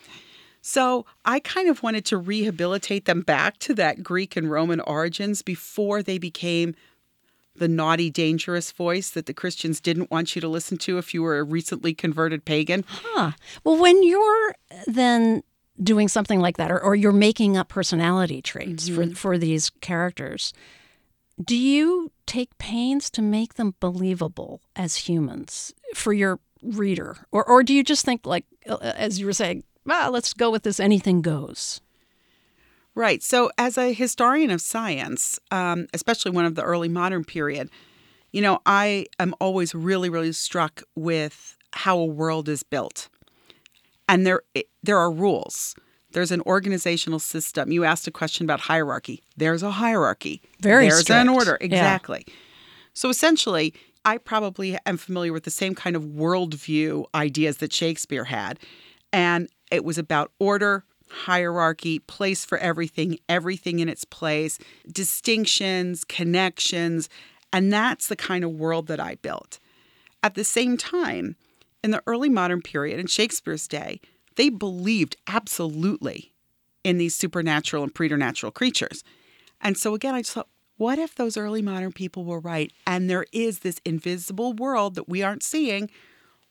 So 0.62 1.06
I 1.24 1.40
kind 1.40 1.70
of 1.70 1.82
wanted 1.82 2.04
to 2.08 2.18
rehabilitate 2.18 3.06
them 3.06 3.22
back 3.22 3.58
to 3.60 3.74
that 3.76 4.04
Greek 4.04 4.36
and 4.36 4.52
Roman 4.52 4.82
origins 4.82 5.42
before 5.42 6.04
they 6.04 6.18
became 6.18 6.76
the 7.60 7.68
naughty, 7.68 8.10
dangerous 8.10 8.72
voice 8.72 9.12
that 9.12 9.26
the 9.26 9.34
Christians 9.34 9.80
didn't 9.80 10.10
want 10.10 10.36
you 10.36 10.42
to 10.42 10.48
listen 10.48 10.78
to 10.80 10.98
if 10.98 11.14
you 11.14 11.22
were 11.22 11.38
a 11.38 11.44
recently 11.44 11.94
converted 11.94 12.46
pagan. 12.46 12.84
Huh. 12.88 13.32
Well, 13.64 13.78
when 13.78 14.02
you're 14.04 14.56
then 14.88 15.44
doing 15.82 16.08
something 16.08 16.40
like 16.40 16.58
that, 16.58 16.72
or, 16.72 16.80
or 16.82 16.96
you're 16.96 17.12
making 17.12 17.56
up 17.56 17.70
personality 17.70 18.42
traits 18.42 18.90
for, 18.90 19.08
for 19.12 19.38
these 19.38 19.70
characters, 19.82 20.54
do 21.44 21.56
you 21.56 22.12
take 22.26 22.58
pains 22.58 23.10
to 23.12 23.22
make 23.22 23.54
them 23.54 23.76
believable 23.80 24.62
as 24.76 24.96
humans 24.96 25.74
for 25.96 26.12
your 26.12 26.40
reader? 26.62 27.18
Or, 27.32 27.46
or 27.46 27.64
do 27.64 27.74
you 27.74 27.84
just 27.84 28.04
think, 28.04 28.26
like, 28.26 28.46
uh, 28.68 28.78
as 28.82 29.20
you 29.20 29.26
were 29.26 29.34
saying, 29.34 29.64
well, 29.86 30.12
let's 30.12 30.34
go 30.34 30.52
with 30.52 30.64
this 30.64 30.80
anything 30.80 31.22
goes? 31.22 31.80
Right. 33.00 33.24
So, 33.24 33.50
as 33.58 33.78
a 33.78 33.94
historian 33.94 34.52
of 34.52 34.60
science, 34.60 35.40
um, 35.52 35.88
especially 35.94 36.32
one 36.32 36.44
of 36.44 36.56
the 36.56 36.64
early 36.64 36.90
modern 36.90 37.24
period, 37.24 37.70
you 38.34 38.42
know, 38.42 38.60
I 38.66 39.06
am 39.20 39.34
always 39.40 39.74
really, 39.74 40.10
really 40.10 40.34
struck 40.34 40.84
with 40.98 41.56
how 41.72 41.98
a 41.98 42.06
world 42.06 42.50
is 42.50 42.62
built, 42.62 43.08
and 44.10 44.28
there 44.28 44.42
there 44.84 44.98
are 44.98 45.10
rules. 45.10 45.76
There's 46.12 46.32
an 46.32 46.42
organizational 46.42 47.20
system. 47.20 47.72
You 47.72 47.86
asked 47.86 48.06
a 48.06 48.12
question 48.12 48.46
about 48.46 48.60
hierarchy. 48.60 49.24
There's 49.38 49.64
a 49.64 49.72
hierarchy. 49.72 50.42
Very 50.60 50.90
There's 50.90 51.00
strict. 51.00 51.22
an 51.22 51.30
order. 51.30 51.58
Yeah. 51.62 51.68
Exactly. 51.68 52.26
So 52.94 53.08
essentially, 53.08 53.74
I 54.04 54.18
probably 54.18 54.78
am 54.86 54.98
familiar 54.98 55.32
with 55.32 55.46
the 55.46 55.52
same 55.52 55.74
kind 55.74 55.96
of 55.96 56.04
worldview 56.04 57.06
ideas 57.16 57.58
that 57.58 57.72
Shakespeare 57.72 58.26
had. 58.26 58.60
And 59.14 59.48
it 59.72 59.86
was 59.86 59.98
about 59.98 60.34
order, 60.38 60.84
hierarchy, 61.10 62.00
place 62.00 62.46
for 62.46 62.58
everything, 62.58 63.18
everything 63.28 63.80
in 63.80 63.90
its 63.90 64.06
place, 64.06 64.60
distinctions, 64.92 66.04
connections. 66.04 67.10
And 67.52 67.74
that's 67.74 68.08
the 68.08 68.16
kind 68.16 68.44
of 68.44 68.52
world 68.52 68.88
that 68.88 69.00
I 69.00 69.16
built. 69.16 69.60
At 70.22 70.36
the 70.36 70.44
same 70.44 70.78
time, 70.78 71.36
in 71.84 71.92
the 71.92 72.04
early 72.06 72.30
modern 72.30 72.62
period, 72.62 73.00
in 73.00 73.08
Shakespeare's 73.08 73.68
day, 73.68 74.02
they 74.36 74.50
believed 74.50 75.16
absolutely 75.28 76.34
in 76.84 76.98
these 76.98 77.16
supernatural 77.16 77.84
and 77.84 77.94
preternatural 77.94 78.52
creatures. 78.52 79.04
And 79.62 79.78
so 79.78 79.94
again, 79.94 80.16
I 80.16 80.22
just 80.22 80.34
thought, 80.34 80.48
what 80.78 80.98
if 80.98 81.16
those 81.16 81.36
early 81.36 81.62
modern 81.62 81.92
people 81.92 82.24
were 82.24 82.40
right 82.40 82.72
and 82.88 83.10
there 83.10 83.26
is 83.34 83.60
this 83.60 83.82
invisible 83.84 84.54
world 84.54 84.96
that 84.96 85.10
we 85.10 85.22
aren't 85.22 85.44
seeing? 85.44 85.90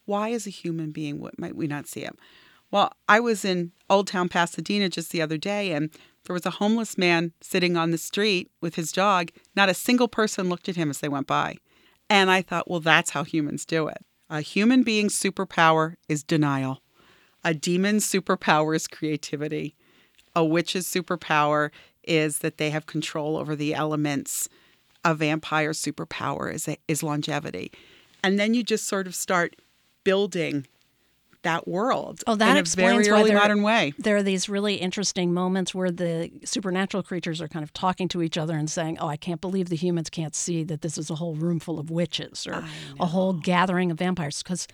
Why, 0.04 0.32
as 0.32 0.46
a 0.46 0.50
human 0.50 0.90
being, 0.90 1.18
what 1.18 1.38
might 1.38 1.56
we 1.56 1.66
not 1.66 1.86
see 1.86 2.00
him? 2.00 2.16
Well, 2.70 2.92
I 3.09 3.20
was 3.20 3.44
in 3.44 3.72
Old 3.88 4.09
Town 4.09 4.28
Pasadena 4.28 4.88
just 4.88 5.11
the 5.11 5.22
other 5.22 5.38
day 5.38 5.72
and 5.72 5.90
there 6.24 6.35
was 6.35 6.46
a 6.46 6.50
homeless 6.50 6.98
man 6.98 7.33
sitting 7.40 7.76
on 7.76 7.90
the 7.90 7.98
street 7.98 8.50
with 8.61 8.74
his 8.74 8.92
dog. 8.92 9.31
Not 9.57 9.70
a 9.70 9.74
single 9.74 10.09
person 10.09 10.48
looked 10.48 10.68
at 10.68 10.76
him 10.76 10.90
as 10.90 10.98
they 10.98 11.09
went 11.09 11.26
by. 11.26 11.57
And 12.11 12.31
I 12.31 12.42
thought, 12.42 12.70
well, 12.70 12.81
that's 12.81 13.11
how 13.11 13.24
humans 13.24 13.64
do 13.64 13.88
it. 13.88 14.04
A 14.28 14.42
human 14.42 14.83
being's 14.83 15.18
superpower 15.18 15.94
is 16.09 16.22
denial. 16.22 16.83
A 17.44 17.54
demon's 17.54 18.07
superpower 18.07 18.76
is 18.76 18.87
creativity. 18.87 19.74
A 20.37 20.44
witch's 20.44 20.87
superpower 20.87 21.70
is 22.04 22.38
that 22.38 22.59
they 22.59 22.70
have 22.70 22.87
control 22.87 23.37
over 23.38 23.57
the 23.57 23.74
elements. 23.74 24.48
A 25.04 25.14
vampire's 25.14 25.81
superpower 25.81 26.52
is, 26.52 26.68
is 26.87 27.02
longevity. 27.02 27.72
And 28.22 28.38
then 28.38 28.52
you 28.52 28.62
just 28.62 28.87
sort 28.87 29.07
of 29.07 29.14
start 29.14 29.57
building 30.04 30.66
that 31.42 31.66
world 31.68 32.22
Oh, 32.27 32.35
that 32.35 32.51
in 32.51 32.57
a 32.57 32.61
explains 32.61 33.07
very 33.07 33.20
early 33.20 33.31
there- 33.31 33.38
modern 33.38 33.62
way. 33.62 33.92
There 33.98 34.16
are 34.16 34.22
these 34.22 34.48
really 34.48 34.74
interesting 34.77 35.33
moments 35.33 35.74
where 35.74 35.90
the 35.90 36.31
supernatural 36.44 37.03
creatures 37.03 37.40
are 37.40 37.48
kind 37.48 37.62
of 37.62 37.72
talking 37.72 38.09
to 38.09 38.22
each 38.22 38.37
other 38.37 38.57
and 38.57 38.68
saying, 38.70 38.98
"Oh, 38.98 39.09
I 39.09 39.16
can't 39.16 39.40
believe 39.40 39.68
the 39.68 39.77
humans 39.77 40.11
can't 40.11 40.35
see 40.35 40.64
that 40.64 40.83
this 40.83 40.98
is 40.98 41.11
a 41.11 41.14
whole 41.16 41.35
room 41.35 41.61
full 41.61 41.79
of 41.79 41.90
witches 41.90 42.46
or 42.46 42.64
a 43.01 43.07
whole 43.07 43.33
gathering 43.33 43.90
of 43.90 43.98
vampires." 43.98 44.42
Because 44.42 44.66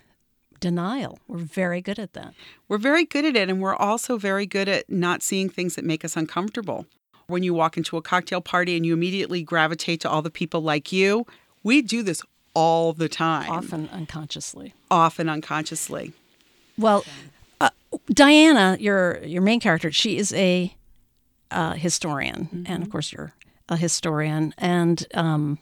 denial, 0.61 1.18
we're 1.29 1.38
very 1.38 1.81
good 1.83 1.98
at 1.98 2.12
that. 2.14 2.35
We're 2.68 2.79
very 2.79 3.05
good 3.05 3.24
at 3.24 3.37
it, 3.37 3.50
and 3.50 3.61
we're 3.61 3.74
also 3.77 4.16
very 4.16 4.46
good 4.46 4.68
at 4.68 4.88
not 4.88 5.22
seeing 5.22 5.48
things 5.50 5.74
that 5.74 5.85
make 5.85 6.05
us 6.05 6.16
uncomfortable. 6.16 6.87
When 7.27 7.42
you 7.42 7.55
walk 7.55 7.77
into 7.77 7.96
a 7.96 8.03
cocktail 8.03 8.40
party 8.40 8.77
and 8.77 8.85
you 8.85 8.92
immediately 8.92 9.42
gravitate 9.42 10.00
to 10.00 10.11
all 10.11 10.22
the 10.22 10.31
people 10.31 10.61
like 10.62 10.92
you, 10.92 11.27
we 11.62 11.83
do 11.83 12.03
this 12.03 12.22
all 12.55 12.92
the 12.92 13.09
time, 13.09 13.50
Often 13.50 13.88
unconsciously. 13.92 14.74
often 14.90 15.29
unconsciously. 15.29 16.12
Well, 16.76 17.04
uh, 17.60 17.70
Diana, 18.08 18.76
your 18.80 19.22
your 19.24 19.42
main 19.42 19.60
character, 19.60 19.92
she 19.92 20.16
is 20.16 20.32
a 20.34 20.74
uh, 21.50 21.74
historian, 21.74 22.64
and 22.68 22.82
of 22.82 22.90
course, 22.90 23.12
you're 23.12 23.34
a 23.68 23.76
historian. 23.76 24.52
And 24.58 25.06
um, 25.14 25.58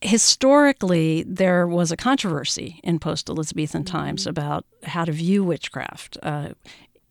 historically, 0.00 1.24
there 1.24 1.66
was 1.66 1.90
a 1.90 1.96
controversy 1.96 2.80
in 2.84 2.98
post 2.98 3.28
Elizabethan 3.28 3.84
times 3.84 4.26
about 4.26 4.64
how 4.84 5.04
to 5.04 5.12
view 5.12 5.42
witchcraft. 5.42 6.16
Uh, 6.22 6.50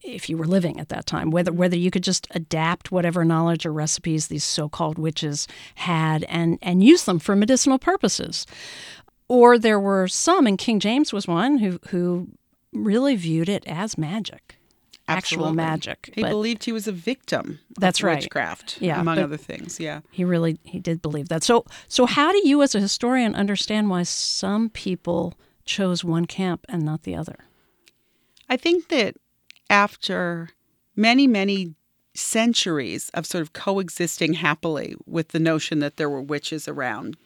if 0.01 0.29
you 0.29 0.37
were 0.37 0.45
living 0.45 0.79
at 0.79 0.89
that 0.89 1.05
time, 1.05 1.31
whether 1.31 1.51
whether 1.51 1.77
you 1.77 1.89
could 1.91 2.03
just 2.03 2.27
adapt 2.31 2.91
whatever 2.91 3.23
knowledge 3.23 3.65
or 3.65 3.73
recipes 3.73 4.27
these 4.27 4.43
so-called 4.43 4.97
witches 4.97 5.47
had 5.75 6.23
and 6.25 6.59
and 6.61 6.83
use 6.83 7.05
them 7.05 7.19
for 7.19 7.35
medicinal 7.35 7.79
purposes, 7.79 8.45
or 9.27 9.57
there 9.57 9.79
were 9.79 10.07
some, 10.07 10.45
and 10.45 10.57
King 10.57 10.79
James 10.79 11.13
was 11.13 11.27
one 11.27 11.57
who 11.57 11.79
who 11.87 12.27
really 12.73 13.15
viewed 13.15 13.49
it 13.49 13.63
as 13.67 13.97
magic, 13.97 14.57
actual 15.07 15.53
magic. 15.53 16.11
He 16.13 16.21
but 16.21 16.29
believed 16.29 16.63
he 16.63 16.71
was 16.71 16.87
a 16.87 16.91
victim. 16.91 17.59
That's 17.79 17.99
of 17.99 18.05
right. 18.05 18.17
Witchcraft, 18.17 18.77
Yeah, 18.81 18.99
among 18.99 19.19
other 19.19 19.37
things. 19.37 19.79
Yeah. 19.79 20.01
he 20.11 20.23
really 20.23 20.59
he 20.63 20.79
did 20.79 21.01
believe 21.01 21.29
that. 21.29 21.43
So 21.43 21.65
so 21.87 22.05
how 22.05 22.31
do 22.31 22.47
you 22.47 22.61
as 22.61 22.75
a 22.75 22.79
historian 22.79 23.35
understand 23.35 23.89
why 23.89 24.03
some 24.03 24.69
people 24.69 25.33
chose 25.65 26.03
one 26.03 26.25
camp 26.25 26.65
and 26.69 26.83
not 26.83 27.03
the 27.03 27.15
other? 27.15 27.45
I 28.49 28.57
think 28.57 28.89
that 28.89 29.15
after 29.69 30.49
many, 30.95 31.27
many 31.27 31.73
centuries 32.15 33.09
of 33.13 33.25
sort 33.25 33.41
of 33.41 33.53
coexisting 33.53 34.33
happily 34.33 34.95
with 35.05 35.29
the 35.29 35.39
notion 35.39 35.79
that 35.79 35.97
there 35.97 36.09
were 36.09 36.21
witches 36.21 36.67
around, 36.67 37.17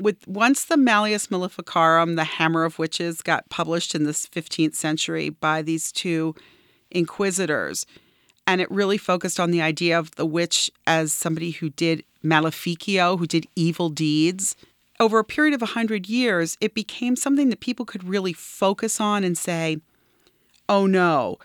with 0.00 0.26
once 0.26 0.64
the 0.64 0.76
Malleus 0.76 1.30
Maleficarum, 1.30 2.16
the 2.16 2.24
Hammer 2.24 2.64
of 2.64 2.78
Witches, 2.78 3.22
got 3.22 3.48
published 3.48 3.94
in 3.94 4.04
the 4.04 4.12
15th 4.12 4.74
century 4.74 5.28
by 5.28 5.62
these 5.62 5.92
two 5.92 6.34
inquisitors, 6.90 7.86
and 8.46 8.60
it 8.60 8.70
really 8.70 8.98
focused 8.98 9.38
on 9.38 9.50
the 9.50 9.62
idea 9.62 9.98
of 9.98 10.14
the 10.16 10.26
witch 10.26 10.70
as 10.86 11.12
somebody 11.12 11.52
who 11.52 11.70
did 11.70 12.04
maleficio, 12.24 13.18
who 13.18 13.26
did 13.26 13.46
evil 13.54 13.88
deeds. 13.88 14.56
Over 14.98 15.18
a 15.18 15.24
period 15.24 15.54
of 15.54 15.60
100 15.60 16.08
years, 16.08 16.56
it 16.60 16.74
became 16.74 17.16
something 17.16 17.48
that 17.50 17.60
people 17.60 17.86
could 17.86 18.04
really 18.04 18.32
focus 18.32 19.00
on 19.00 19.24
and 19.24 19.38
say, 19.38 19.78
oh 20.68 20.86
no, 20.86 21.38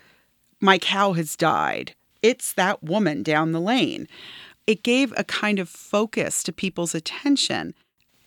my 0.59 0.77
cow 0.77 1.13
has 1.13 1.35
died. 1.35 1.95
It's 2.21 2.53
that 2.53 2.83
woman 2.83 3.23
down 3.23 3.51
the 3.51 3.61
lane. 3.61 4.07
It 4.67 4.83
gave 4.83 5.13
a 5.15 5.23
kind 5.23 5.59
of 5.59 5.69
focus 5.69 6.41
to 6.43 6.51
people's 6.51 6.95
attention. 6.95 7.75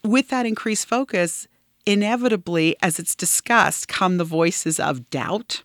With 0.08 0.28
that 0.30 0.46
increased 0.46 0.88
focus, 0.88 1.46
inevitably, 1.84 2.76
as 2.80 2.98
it's 2.98 3.14
discussed, 3.14 3.88
come 3.88 4.16
the 4.16 4.24
voices 4.24 4.80
of 4.80 5.10
doubt. 5.10 5.62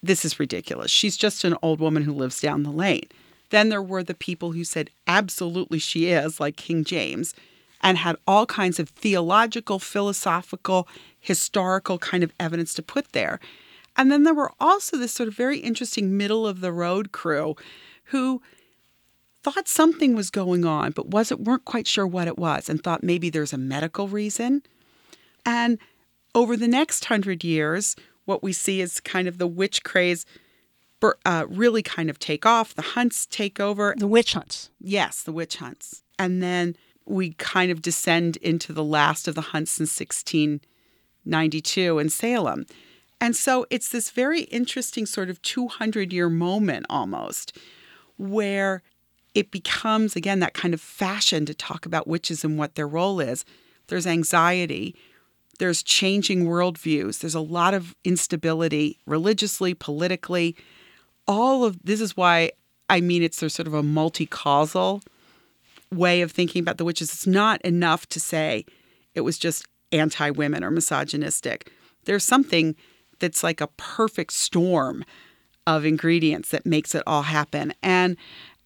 This 0.00 0.24
is 0.24 0.38
ridiculous. 0.38 0.92
She's 0.92 1.16
just 1.16 1.42
an 1.42 1.56
old 1.60 1.80
woman 1.80 2.04
who 2.04 2.12
lives 2.12 2.40
down 2.40 2.62
the 2.62 2.70
lane. 2.70 3.08
Then 3.48 3.68
there 3.68 3.82
were 3.82 4.04
the 4.04 4.14
people 4.14 4.52
who 4.52 4.62
said, 4.62 4.90
absolutely, 5.08 5.80
she 5.80 6.10
is, 6.10 6.38
like 6.38 6.54
King 6.54 6.84
James, 6.84 7.34
and 7.80 7.98
had 7.98 8.14
all 8.24 8.46
kinds 8.46 8.78
of 8.78 8.90
theological, 8.90 9.80
philosophical, 9.80 10.86
historical 11.18 11.98
kind 11.98 12.22
of 12.22 12.32
evidence 12.38 12.72
to 12.74 12.84
put 12.84 13.10
there. 13.10 13.40
And 13.96 14.12
then 14.12 14.22
there 14.22 14.32
were 14.32 14.52
also 14.60 14.96
this 14.96 15.12
sort 15.12 15.28
of 15.28 15.34
very 15.34 15.58
interesting 15.58 16.16
middle 16.16 16.46
of 16.46 16.60
the 16.60 16.72
road 16.72 17.10
crew 17.10 17.56
who 18.04 18.42
thought 19.42 19.68
something 19.68 20.14
was 20.14 20.30
going 20.30 20.64
on, 20.64 20.92
but 20.92 21.08
wasn't 21.08 21.42
weren't 21.42 21.64
quite 21.64 21.86
sure 21.86 22.06
what 22.06 22.28
it 22.28 22.38
was, 22.38 22.68
and 22.68 22.82
thought 22.82 23.02
maybe 23.02 23.30
there's 23.30 23.52
a 23.52 23.58
medical 23.58 24.08
reason. 24.08 24.62
And 25.46 25.78
over 26.34 26.56
the 26.56 26.68
next 26.68 27.06
hundred 27.06 27.42
years, 27.42 27.96
what 28.24 28.42
we 28.42 28.52
see 28.52 28.80
is 28.80 29.00
kind 29.00 29.26
of 29.26 29.38
the 29.38 29.46
witch 29.46 29.82
craze 29.82 30.26
uh, 31.24 31.46
really 31.48 31.82
kind 31.82 32.10
of 32.10 32.18
take 32.18 32.44
off. 32.44 32.74
The 32.74 32.82
hunts 32.82 33.26
take 33.26 33.58
over. 33.58 33.94
The 33.96 34.06
witch 34.06 34.34
hunts. 34.34 34.70
Yes, 34.80 35.22
the 35.22 35.32
witch 35.32 35.56
hunts. 35.56 36.02
And 36.18 36.42
then 36.42 36.76
we 37.06 37.32
kind 37.32 37.70
of 37.70 37.82
descend 37.82 38.36
into 38.38 38.72
the 38.72 38.84
last 38.84 39.26
of 39.26 39.34
the 39.34 39.40
hunts 39.40 39.78
in 39.78 39.84
1692 39.84 41.98
in 41.98 42.08
Salem. 42.10 42.66
And 43.20 43.36
so 43.36 43.66
it's 43.70 43.88
this 43.88 44.10
very 44.10 44.42
interesting 44.42 45.06
sort 45.06 45.30
of 45.30 45.40
200 45.42 46.12
year 46.12 46.28
moment 46.28 46.86
almost 46.88 47.56
where 48.16 48.82
it 49.34 49.50
becomes, 49.50 50.16
again, 50.16 50.40
that 50.40 50.54
kind 50.54 50.74
of 50.74 50.80
fashion 50.80 51.46
to 51.46 51.54
talk 51.54 51.86
about 51.86 52.08
witches 52.08 52.44
and 52.44 52.58
what 52.58 52.74
their 52.74 52.88
role 52.88 53.20
is. 53.20 53.44
There's 53.86 54.06
anxiety, 54.06 54.96
there's 55.58 55.82
changing 55.82 56.46
worldviews, 56.46 57.20
there's 57.20 57.34
a 57.34 57.40
lot 57.40 57.74
of 57.74 57.94
instability 58.04 58.98
religiously, 59.06 59.74
politically. 59.74 60.56
All 61.26 61.64
of 61.64 61.78
this 61.82 62.00
is 62.00 62.16
why 62.16 62.52
I 62.88 63.00
mean 63.00 63.22
it's 63.22 63.38
there's 63.40 63.54
sort 63.54 63.68
of 63.68 63.74
a 63.74 63.82
multi 63.82 64.26
causal 64.26 65.02
way 65.92 66.22
of 66.22 66.32
thinking 66.32 66.60
about 66.60 66.78
the 66.78 66.84
witches. 66.84 67.12
It's 67.12 67.26
not 67.26 67.60
enough 67.62 68.06
to 68.08 68.20
say 68.20 68.64
it 69.14 69.20
was 69.20 69.38
just 69.38 69.66
anti 69.92 70.30
women 70.30 70.64
or 70.64 70.70
misogynistic. 70.70 71.70
There's 72.04 72.24
something 72.24 72.76
that's 73.18 73.42
like 73.42 73.60
a 73.60 73.66
perfect 73.68 74.32
storm 74.32 75.04
of 75.66 75.84
ingredients 75.84 76.50
that 76.50 76.66
makes 76.66 76.94
it 76.94 77.02
all 77.06 77.22
happen. 77.22 77.74
And 77.82 78.16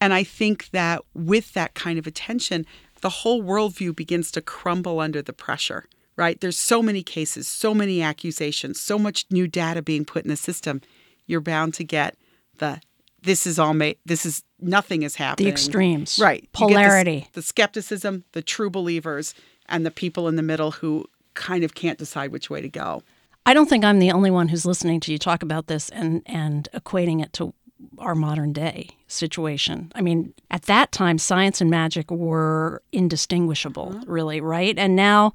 and 0.00 0.12
I 0.12 0.24
think 0.24 0.70
that 0.70 1.02
with 1.14 1.52
that 1.54 1.74
kind 1.74 1.98
of 1.98 2.07
attention, 2.07 2.66
the 3.00 3.09
whole 3.11 3.42
worldview 3.42 3.94
begins 3.94 4.30
to 4.33 4.40
crumble 4.40 5.00
under 5.00 5.22
the 5.22 5.33
pressure, 5.33 5.87
right? 6.16 6.40
There's 6.40 6.59
so 6.59 6.83
many 6.83 7.02
cases, 7.02 7.46
so 7.48 7.74
many 7.74 8.02
accusations, 8.02 8.80
so 8.80 8.98
much 8.98 9.26
new 9.30 9.46
data 9.46 9.83
being 9.83 10.04
put 10.04 10.24
in 10.24 10.30
the 10.30 10.37
system. 10.37 10.80
You're 11.26 11.40
bound 11.40 11.74
to 11.74 11.85
get 11.85 12.16
the 12.59 12.80
this 13.22 13.46
is 13.46 13.59
all 13.59 13.72
made 13.74 13.96
this 14.04 14.26
is 14.26 14.42
nothing 14.61 15.02
is 15.02 15.16
happening. 15.16 15.46
The 15.46 15.52
extremes. 15.52 16.18
Right. 16.18 16.42
Get 16.42 16.52
the- 16.52 16.59
Polarity. 16.74 17.28
the 17.33 17.42
skepticism, 17.42 18.24
the 18.33 18.42
true 18.42 18.70
believers, 18.70 19.35
and 19.68 19.85
the 19.85 19.90
people 19.90 20.28
in 20.28 20.37
the 20.37 20.42
middle 20.42 20.72
who 20.72 21.07
kind 21.35 21.64
of 21.64 21.74
can't 21.74 21.98
decide 21.98 22.30
which 22.33 22.50
way 22.50 22.61
to 22.61 22.68
go. 22.68 23.02
I 23.46 23.52
don't 23.54 23.68
think 23.68 23.85
I'm 23.85 23.98
the 23.98 24.12
only 24.12 24.30
one 24.30 24.48
who's 24.48 24.64
listening 24.64 25.00
to 25.00 25.12
you 25.12 25.18
talk 25.18 25.42
about 25.42 25.66
this 25.66 25.90
and, 25.90 26.22
and 26.26 26.68
equating 26.72 27.22
it 27.22 27.33
to 27.35 27.52
our 27.98 28.14
modern 28.14 28.52
day 28.52 28.88
situation. 29.14 29.90
I 29.94 30.00
mean, 30.00 30.35
at 30.50 30.62
that 30.62 30.92
time, 30.92 31.18
science 31.18 31.61
and 31.61 31.70
magic 31.70 32.11
were 32.11 32.83
indistinguishable, 32.92 34.00
really, 34.07 34.40
right? 34.40 34.79
And 34.79 34.96
now 34.96 35.33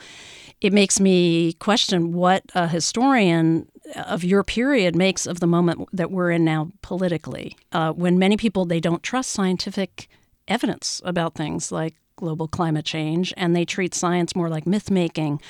it 0.62 0.74
makes 0.74 1.00
me 1.00 1.54
question 1.54 2.14
what 2.14 2.44
a 2.54 2.68
historian 2.68 3.68
of 3.96 4.24
your 4.24 4.44
period 4.44 4.96
makes 4.96 5.26
of 5.26 5.40
the 5.40 5.48
moment 5.48 5.88
that 5.94 6.12
we're 6.12 6.32
in 6.32 6.46
now 6.46 6.72
politically, 6.82 7.56
uh, 7.72 7.92
when 7.92 8.20
many 8.20 8.38
people 8.38 8.66
they 8.66 8.80
don't 8.80 9.04
trust 9.04 9.32
scientific 9.32 10.08
evidence 10.48 11.02
about 11.06 11.36
things 11.36 11.72
like 11.72 11.96
global 12.16 12.48
climate 12.48 12.86
change, 12.86 13.34
and 13.38 13.56
they 13.56 13.64
treat 13.66 13.96
science 13.96 14.36
more 14.36 14.50
like 14.50 14.68
myth 14.68 14.92
making 14.92 15.42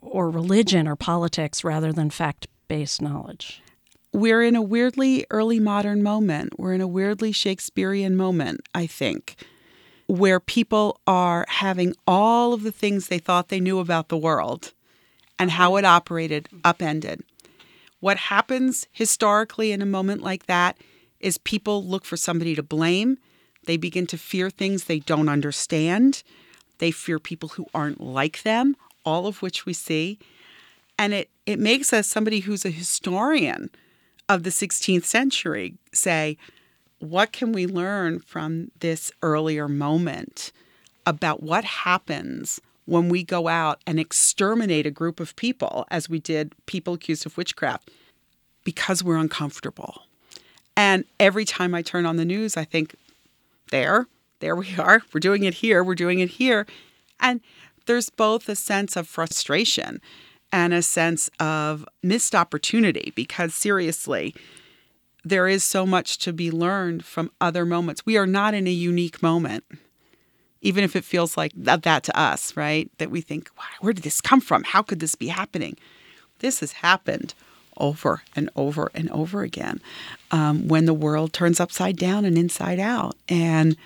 or 0.00 0.28
religion 0.28 0.88
or 0.88 0.96
politics 0.96 1.62
rather 1.62 1.92
than 1.92 2.10
fact 2.10 2.48
based 2.68 3.00
knowledge. 3.00 3.62
We're 4.12 4.42
in 4.42 4.56
a 4.56 4.62
weirdly 4.62 5.24
early 5.30 5.60
modern 5.60 6.02
moment. 6.02 6.58
We're 6.58 6.74
in 6.74 6.80
a 6.80 6.88
weirdly 6.88 7.30
Shakespearean 7.30 8.16
moment, 8.16 8.62
I 8.74 8.86
think, 8.86 9.36
where 10.08 10.40
people 10.40 11.00
are 11.06 11.46
having 11.48 11.94
all 12.08 12.52
of 12.52 12.64
the 12.64 12.72
things 12.72 13.06
they 13.06 13.20
thought 13.20 13.48
they 13.48 13.60
knew 13.60 13.78
about 13.78 14.08
the 14.08 14.16
world 14.16 14.72
and 15.38 15.52
how 15.52 15.76
it 15.76 15.84
operated 15.84 16.48
upended. 16.64 17.22
What 18.00 18.16
happens 18.16 18.88
historically 18.90 19.70
in 19.70 19.80
a 19.80 19.86
moment 19.86 20.22
like 20.22 20.46
that 20.46 20.76
is 21.20 21.38
people 21.38 21.84
look 21.84 22.04
for 22.04 22.16
somebody 22.16 22.56
to 22.56 22.62
blame. 22.64 23.18
They 23.66 23.76
begin 23.76 24.06
to 24.08 24.18
fear 24.18 24.50
things 24.50 24.84
they 24.84 24.98
don't 24.98 25.28
understand. 25.28 26.24
They 26.78 26.90
fear 26.90 27.20
people 27.20 27.50
who 27.50 27.66
aren't 27.72 28.00
like 28.00 28.42
them, 28.42 28.74
all 29.04 29.28
of 29.28 29.40
which 29.40 29.66
we 29.66 29.72
see. 29.72 30.18
And 30.98 31.14
it, 31.14 31.30
it 31.46 31.60
makes 31.60 31.92
us 31.92 32.08
somebody 32.08 32.40
who's 32.40 32.64
a 32.64 32.70
historian 32.70 33.70
of 34.30 34.44
the 34.44 34.50
16th 34.50 35.04
century 35.04 35.74
say, 35.92 36.38
what 37.00 37.32
can 37.32 37.50
we 37.50 37.66
learn 37.66 38.20
from 38.20 38.70
this 38.78 39.10
earlier 39.22 39.66
moment 39.66 40.52
about 41.04 41.42
what 41.42 41.64
happens 41.64 42.60
when 42.84 43.08
we 43.08 43.24
go 43.24 43.48
out 43.48 43.80
and 43.88 43.98
exterminate 43.98 44.86
a 44.86 44.90
group 44.90 45.18
of 45.18 45.34
people, 45.34 45.84
as 45.90 46.08
we 46.08 46.20
did 46.20 46.54
people 46.66 46.94
accused 46.94 47.26
of 47.26 47.36
witchcraft, 47.36 47.90
because 48.62 49.02
we're 49.02 49.16
uncomfortable? 49.16 50.02
And 50.76 51.04
every 51.18 51.44
time 51.44 51.74
I 51.74 51.82
turn 51.82 52.06
on 52.06 52.16
the 52.16 52.24
news, 52.24 52.56
I 52.56 52.64
think, 52.64 52.94
there, 53.72 54.06
there 54.38 54.54
we 54.54 54.76
are. 54.76 55.02
We're 55.12 55.20
doing 55.20 55.42
it 55.42 55.54
here. 55.54 55.82
We're 55.82 55.96
doing 55.96 56.20
it 56.20 56.30
here. 56.30 56.68
And 57.18 57.40
there's 57.86 58.10
both 58.10 58.48
a 58.48 58.54
sense 58.54 58.96
of 58.96 59.08
frustration 59.08 60.00
and 60.52 60.72
a 60.74 60.82
sense 60.82 61.30
of 61.38 61.86
missed 62.02 62.34
opportunity 62.34 63.12
because 63.14 63.54
seriously, 63.54 64.34
there 65.24 65.48
is 65.48 65.62
so 65.62 65.86
much 65.86 66.18
to 66.18 66.32
be 66.32 66.50
learned 66.50 67.04
from 67.04 67.30
other 67.40 67.66
moments. 67.66 68.06
We 68.06 68.16
are 68.16 68.26
not 68.26 68.54
in 68.54 68.66
a 68.66 68.72
unique 68.72 69.22
moment, 69.22 69.64
even 70.62 70.82
if 70.84 70.96
it 70.96 71.04
feels 71.04 71.36
like 71.36 71.52
that, 71.56 71.82
that 71.82 72.04
to 72.04 72.18
us, 72.18 72.56
right? 72.56 72.90
That 72.98 73.10
we 73.10 73.20
think, 73.20 73.50
wow, 73.58 73.64
where 73.80 73.92
did 73.92 74.04
this 74.04 74.20
come 74.20 74.40
from? 74.40 74.64
How 74.64 74.82
could 74.82 75.00
this 75.00 75.14
be 75.14 75.28
happening? 75.28 75.76
This 76.38 76.60
has 76.60 76.72
happened 76.72 77.34
over 77.76 78.22
and 78.36 78.50
over 78.56 78.90
and 78.94 79.10
over 79.10 79.42
again 79.42 79.80
um, 80.30 80.68
when 80.68 80.84
the 80.84 80.94
world 80.94 81.32
turns 81.32 81.60
upside 81.60 81.96
down 81.96 82.24
and 82.24 82.36
inside 82.36 82.78
out. 82.78 83.16
And 83.28 83.76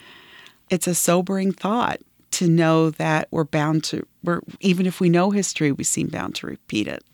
it's 0.70 0.87
a 0.87 0.94
sobering 0.94 1.53
thought 1.53 2.00
to 2.33 2.48
know 2.48 2.90
that 2.90 3.29
we're 3.31 3.44
bound 3.44 3.85
to, 3.85 4.07
we're, 4.24 4.40
even 4.60 4.87
if 4.87 5.00
we 5.00 5.08
know 5.08 5.30
history, 5.30 5.70
we 5.72 5.84
seem 5.84 6.08
bound 6.08 6.34
to 6.37 6.46
repeat 6.46 6.88
it. 6.88 7.04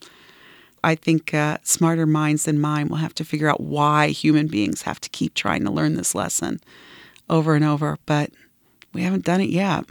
I 0.82 0.94
think 0.94 1.34
uh, 1.34 1.58
smarter 1.62 2.06
minds 2.06 2.44
than 2.44 2.58
mine 2.58 2.88
will 2.88 2.96
have 2.96 3.14
to 3.16 3.24
figure 3.24 3.48
out 3.48 3.60
why 3.60 4.08
human 4.08 4.46
beings 4.46 4.82
have 4.82 5.00
to 5.02 5.10
keep 5.10 5.34
trying 5.34 5.64
to 5.64 5.70
learn 5.70 5.94
this 5.94 6.14
lesson 6.14 6.60
over 7.28 7.54
and 7.54 7.64
over, 7.64 7.98
but 8.06 8.30
we 8.94 9.02
haven't 9.02 9.24
done 9.26 9.40
it 9.42 9.50
yet. 9.50 9.84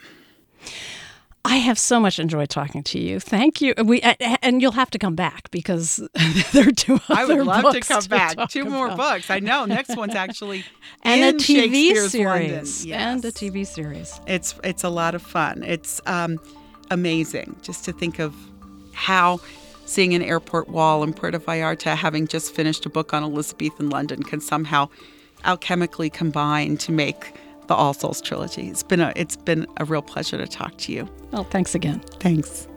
I 1.45 1.55
have 1.57 1.79
so 1.79 1.99
much 2.01 2.19
enjoyed 2.19 2.49
talking 2.49 2.83
to 2.83 2.99
you. 2.99 3.19
Thank 3.19 3.61
you. 3.61 3.73
We 3.85 4.01
and 4.41 4.61
you'll 4.61 4.73
have 4.73 4.89
to 4.91 4.99
come 4.99 5.15
back 5.15 5.49
because 5.51 5.97
there 6.51 6.67
are 6.67 6.71
two 6.71 6.99
I 7.07 7.23
would 7.25 7.45
love 7.45 7.73
to 7.73 7.79
come 7.79 8.03
back. 8.05 8.35
talk 8.35 8.49
Two 8.49 8.65
more 8.65 8.87
about. 8.87 8.97
books. 8.97 9.29
I 9.29 9.39
know. 9.39 9.63
Next 9.65 9.95
one's 9.95 10.15
actually 10.15 10.65
and 11.03 11.21
in 11.21 11.35
a 11.35 11.37
TV 11.37 11.95
series 12.09 12.85
Yes. 12.85 13.01
and 13.01 13.23
a 13.23 13.31
TV 13.31 13.65
series. 13.65 14.19
It's 14.27 14.53
it's 14.65 14.83
a 14.83 14.89
lot 14.89 15.15
of 15.15 15.21
fun. 15.21 15.63
It's 15.63 16.01
um, 16.05 16.39
amazing 16.89 17.55
just 17.61 17.85
to 17.85 17.93
think 17.93 18.19
of 18.19 18.35
how 18.93 19.39
seeing 19.85 20.13
an 20.13 20.21
airport 20.21 20.69
wall 20.69 21.03
in 21.03 21.13
Puerto 21.13 21.39
Vallarta, 21.39 21.95
having 21.95 22.27
just 22.27 22.53
finished 22.53 22.85
a 22.85 22.89
book 22.89 23.13
on 23.13 23.23
Elizabethan 23.23 23.89
London, 23.89 24.23
can 24.23 24.39
somehow 24.39 24.87
alchemically 25.45 26.11
combine 26.11 26.77
to 26.77 26.91
make 26.91 27.33
the 27.67 27.75
All 27.75 27.93
Souls 27.93 28.21
trilogy. 28.21 28.67
It's 28.67 28.83
been 28.83 28.99
a 28.99 29.13
it's 29.15 29.35
been 29.35 29.65
a 29.77 29.85
real 29.85 30.01
pleasure 30.01 30.37
to 30.37 30.47
talk 30.47 30.77
to 30.79 30.91
you. 30.91 31.07
Well, 31.31 31.43
thanks 31.45 31.75
again. 31.75 31.99
Thanks. 32.19 32.67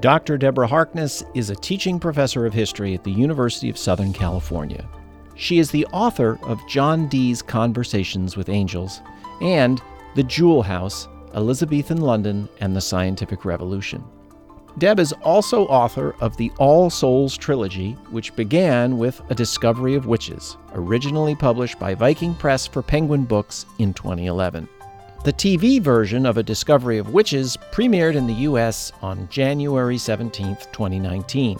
Dr. 0.00 0.38
Deborah 0.38 0.66
Harkness 0.66 1.22
is 1.34 1.50
a 1.50 1.54
teaching 1.54 2.00
professor 2.00 2.46
of 2.46 2.54
history 2.54 2.94
at 2.94 3.04
the 3.04 3.10
University 3.10 3.68
of 3.68 3.76
Southern 3.76 4.12
California. 4.12 4.88
She 5.36 5.58
is 5.58 5.70
the 5.70 5.86
author 5.86 6.38
of 6.42 6.60
John 6.68 7.06
Dee's 7.08 7.42
Conversations 7.42 8.36
with 8.36 8.48
Angels 8.48 9.00
and 9.40 9.80
The 10.16 10.22
Jewel 10.22 10.62
House 10.62 11.06
Elizabethan 11.34 12.00
London 12.00 12.48
and 12.60 12.74
the 12.74 12.80
Scientific 12.80 13.44
Revolution. 13.44 14.04
Deb 14.78 15.00
is 15.00 15.12
also 15.24 15.66
author 15.66 16.14
of 16.20 16.36
the 16.36 16.50
All 16.58 16.90
Souls 16.90 17.36
trilogy, 17.36 17.92
which 18.10 18.34
began 18.36 18.98
with 18.98 19.20
A 19.30 19.34
Discovery 19.34 19.94
of 19.94 20.06
Witches, 20.06 20.56
originally 20.74 21.34
published 21.34 21.78
by 21.78 21.94
Viking 21.94 22.34
Press 22.34 22.66
for 22.66 22.82
Penguin 22.82 23.24
Books 23.24 23.66
in 23.78 23.92
2011. 23.92 24.68
The 25.24 25.32
TV 25.32 25.82
version 25.82 26.24
of 26.24 26.38
A 26.38 26.42
Discovery 26.42 26.98
of 26.98 27.12
Witches 27.12 27.56
premiered 27.72 28.14
in 28.14 28.26
the 28.26 28.48
US 28.48 28.92
on 29.02 29.28
January 29.28 29.98
17, 29.98 30.56
2019. 30.72 31.58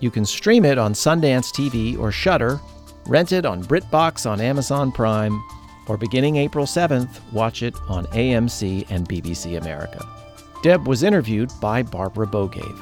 You 0.00 0.10
can 0.10 0.26
stream 0.26 0.64
it 0.64 0.76
on 0.76 0.92
Sundance 0.92 1.50
TV 1.52 1.98
or 1.98 2.12
Shudder, 2.12 2.60
rent 3.06 3.32
it 3.32 3.46
on 3.46 3.64
BritBox 3.64 4.28
on 4.28 4.40
Amazon 4.40 4.92
Prime, 4.92 5.42
or 5.88 5.96
beginning 5.96 6.36
April 6.36 6.66
7th, 6.66 7.20
watch 7.32 7.62
it 7.62 7.74
on 7.88 8.06
AMC 8.06 8.86
and 8.90 9.08
BBC 9.08 9.60
America. 9.60 10.06
Deb 10.62 10.86
was 10.86 11.02
interviewed 11.02 11.50
by 11.60 11.82
Barbara 11.82 12.26
Bogaev. 12.26 12.80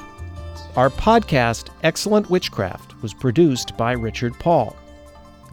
Our 0.75 0.89
podcast, 0.89 1.69
Excellent 1.83 2.29
Witchcraft, 2.29 3.01
was 3.01 3.13
produced 3.13 3.77
by 3.77 3.93
Richard 3.93 4.33
Paul. 4.39 4.75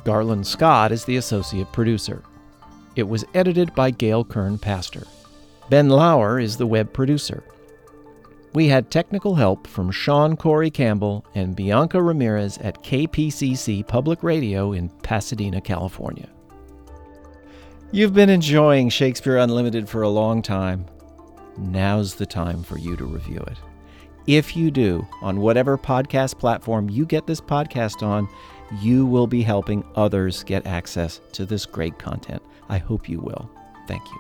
Garland 0.05 0.47
Scott 0.47 0.91
is 0.91 1.05
the 1.05 1.17
associate 1.17 1.71
producer. 1.73 2.23
It 2.97 3.05
was 3.05 3.25
edited 3.35 3.75
by 3.75 3.91
Gail 3.91 4.25
Kern 4.25 4.59
Paster. 4.59 5.07
Ben 5.71 5.89
Lauer 5.89 6.41
is 6.41 6.57
the 6.57 6.67
web 6.67 6.93
producer. 6.93 7.45
We 8.53 8.69
had 8.69 8.91
technical 8.91 9.35
help 9.37 9.67
from 9.67 9.91
Sean 9.91 10.37
Corey 10.37 10.71
Campbell 10.71 11.25
and 11.35 11.57
Bianca 11.57 12.03
Ramirez 12.03 12.59
at 12.59 12.83
KPCC 12.83 13.87
Public 13.87 14.23
Radio 14.23 14.73
in 14.73 14.89
Pasadena, 14.89 15.61
California. 15.61 16.29
You've 17.95 18.15
been 18.15 18.31
enjoying 18.31 18.89
Shakespeare 18.89 19.37
Unlimited 19.37 19.87
for 19.87 20.01
a 20.01 20.09
long 20.09 20.41
time. 20.41 20.87
Now's 21.59 22.15
the 22.15 22.25
time 22.25 22.63
for 22.63 22.79
you 22.79 22.97
to 22.97 23.05
review 23.05 23.41
it. 23.41 23.59
If 24.27 24.57
you 24.57 24.71
do, 24.71 25.07
on 25.21 25.43
whatever 25.43 25.77
podcast 25.77 26.39
platform 26.39 26.89
you 26.89 27.05
get 27.05 27.27
this 27.27 27.39
podcast 27.39 28.03
on, 28.03 28.27
you 28.81 29.05
will 29.05 29.27
be 29.27 29.43
helping 29.43 29.85
others 29.95 30.43
get 30.43 30.67
access 30.67 31.21
to 31.33 31.45
this 31.45 31.67
great 31.67 31.99
content. 31.99 32.43
I 32.71 32.79
hope 32.79 33.11
you 33.11 33.21
will. 33.21 33.51
Thank 33.87 34.11
you. 34.11 34.19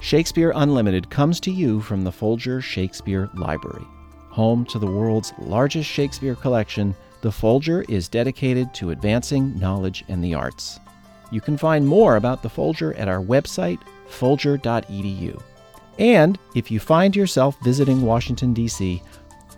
Shakespeare 0.00 0.54
Unlimited 0.54 1.10
comes 1.10 1.40
to 1.40 1.50
you 1.50 1.82
from 1.82 2.04
the 2.04 2.12
Folger 2.12 2.62
Shakespeare 2.62 3.28
Library. 3.34 3.84
Home 4.30 4.64
to 4.64 4.78
the 4.78 4.90
world's 4.90 5.34
largest 5.38 5.90
Shakespeare 5.90 6.36
collection, 6.36 6.94
the 7.20 7.30
Folger 7.30 7.84
is 7.86 8.08
dedicated 8.08 8.72
to 8.72 8.92
advancing 8.92 9.58
knowledge 9.58 10.06
and 10.08 10.24
the 10.24 10.32
arts. 10.32 10.80
You 11.34 11.40
can 11.40 11.56
find 11.56 11.84
more 11.84 12.14
about 12.14 12.44
the 12.44 12.48
Folger 12.48 12.94
at 12.94 13.08
our 13.08 13.20
website, 13.20 13.80
folger.edu. 14.06 15.42
And 15.98 16.38
if 16.54 16.70
you 16.70 16.78
find 16.78 17.16
yourself 17.16 17.56
visiting 17.64 18.02
Washington, 18.02 18.54
D.C., 18.54 19.02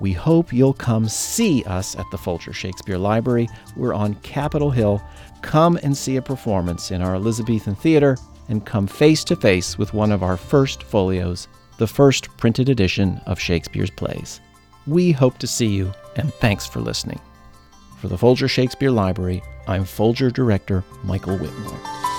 We 0.00 0.12
hope 0.12 0.52
you'll 0.52 0.74
come 0.74 1.08
see 1.08 1.64
us 1.64 1.96
at 1.96 2.10
the 2.10 2.18
Folger 2.18 2.52
Shakespeare 2.52 2.98
Library. 2.98 3.48
We're 3.76 3.94
on 3.94 4.14
Capitol 4.16 4.70
Hill. 4.70 5.02
Come 5.42 5.78
and 5.82 5.96
see 5.96 6.16
a 6.16 6.22
performance 6.22 6.90
in 6.90 7.00
our 7.02 7.14
Elizabethan 7.14 7.76
theater 7.76 8.16
and 8.48 8.64
come 8.64 8.86
face 8.86 9.24
to 9.24 9.36
face 9.36 9.78
with 9.78 9.94
one 9.94 10.12
of 10.12 10.22
our 10.22 10.36
first 10.36 10.82
folios, 10.82 11.48
the 11.78 11.86
first 11.86 12.34
printed 12.36 12.68
edition 12.68 13.20
of 13.26 13.40
Shakespeare's 13.40 13.90
plays. 13.90 14.40
We 14.86 15.12
hope 15.12 15.38
to 15.38 15.46
see 15.46 15.66
you, 15.66 15.92
and 16.16 16.32
thanks 16.34 16.66
for 16.66 16.80
listening. 16.80 17.20
For 17.98 18.08
the 18.08 18.18
Folger 18.18 18.48
Shakespeare 18.48 18.90
Library, 18.90 19.42
I'm 19.68 19.84
Folger 19.84 20.30
Director 20.30 20.84
Michael 21.02 21.38
Witmore. 21.38 22.15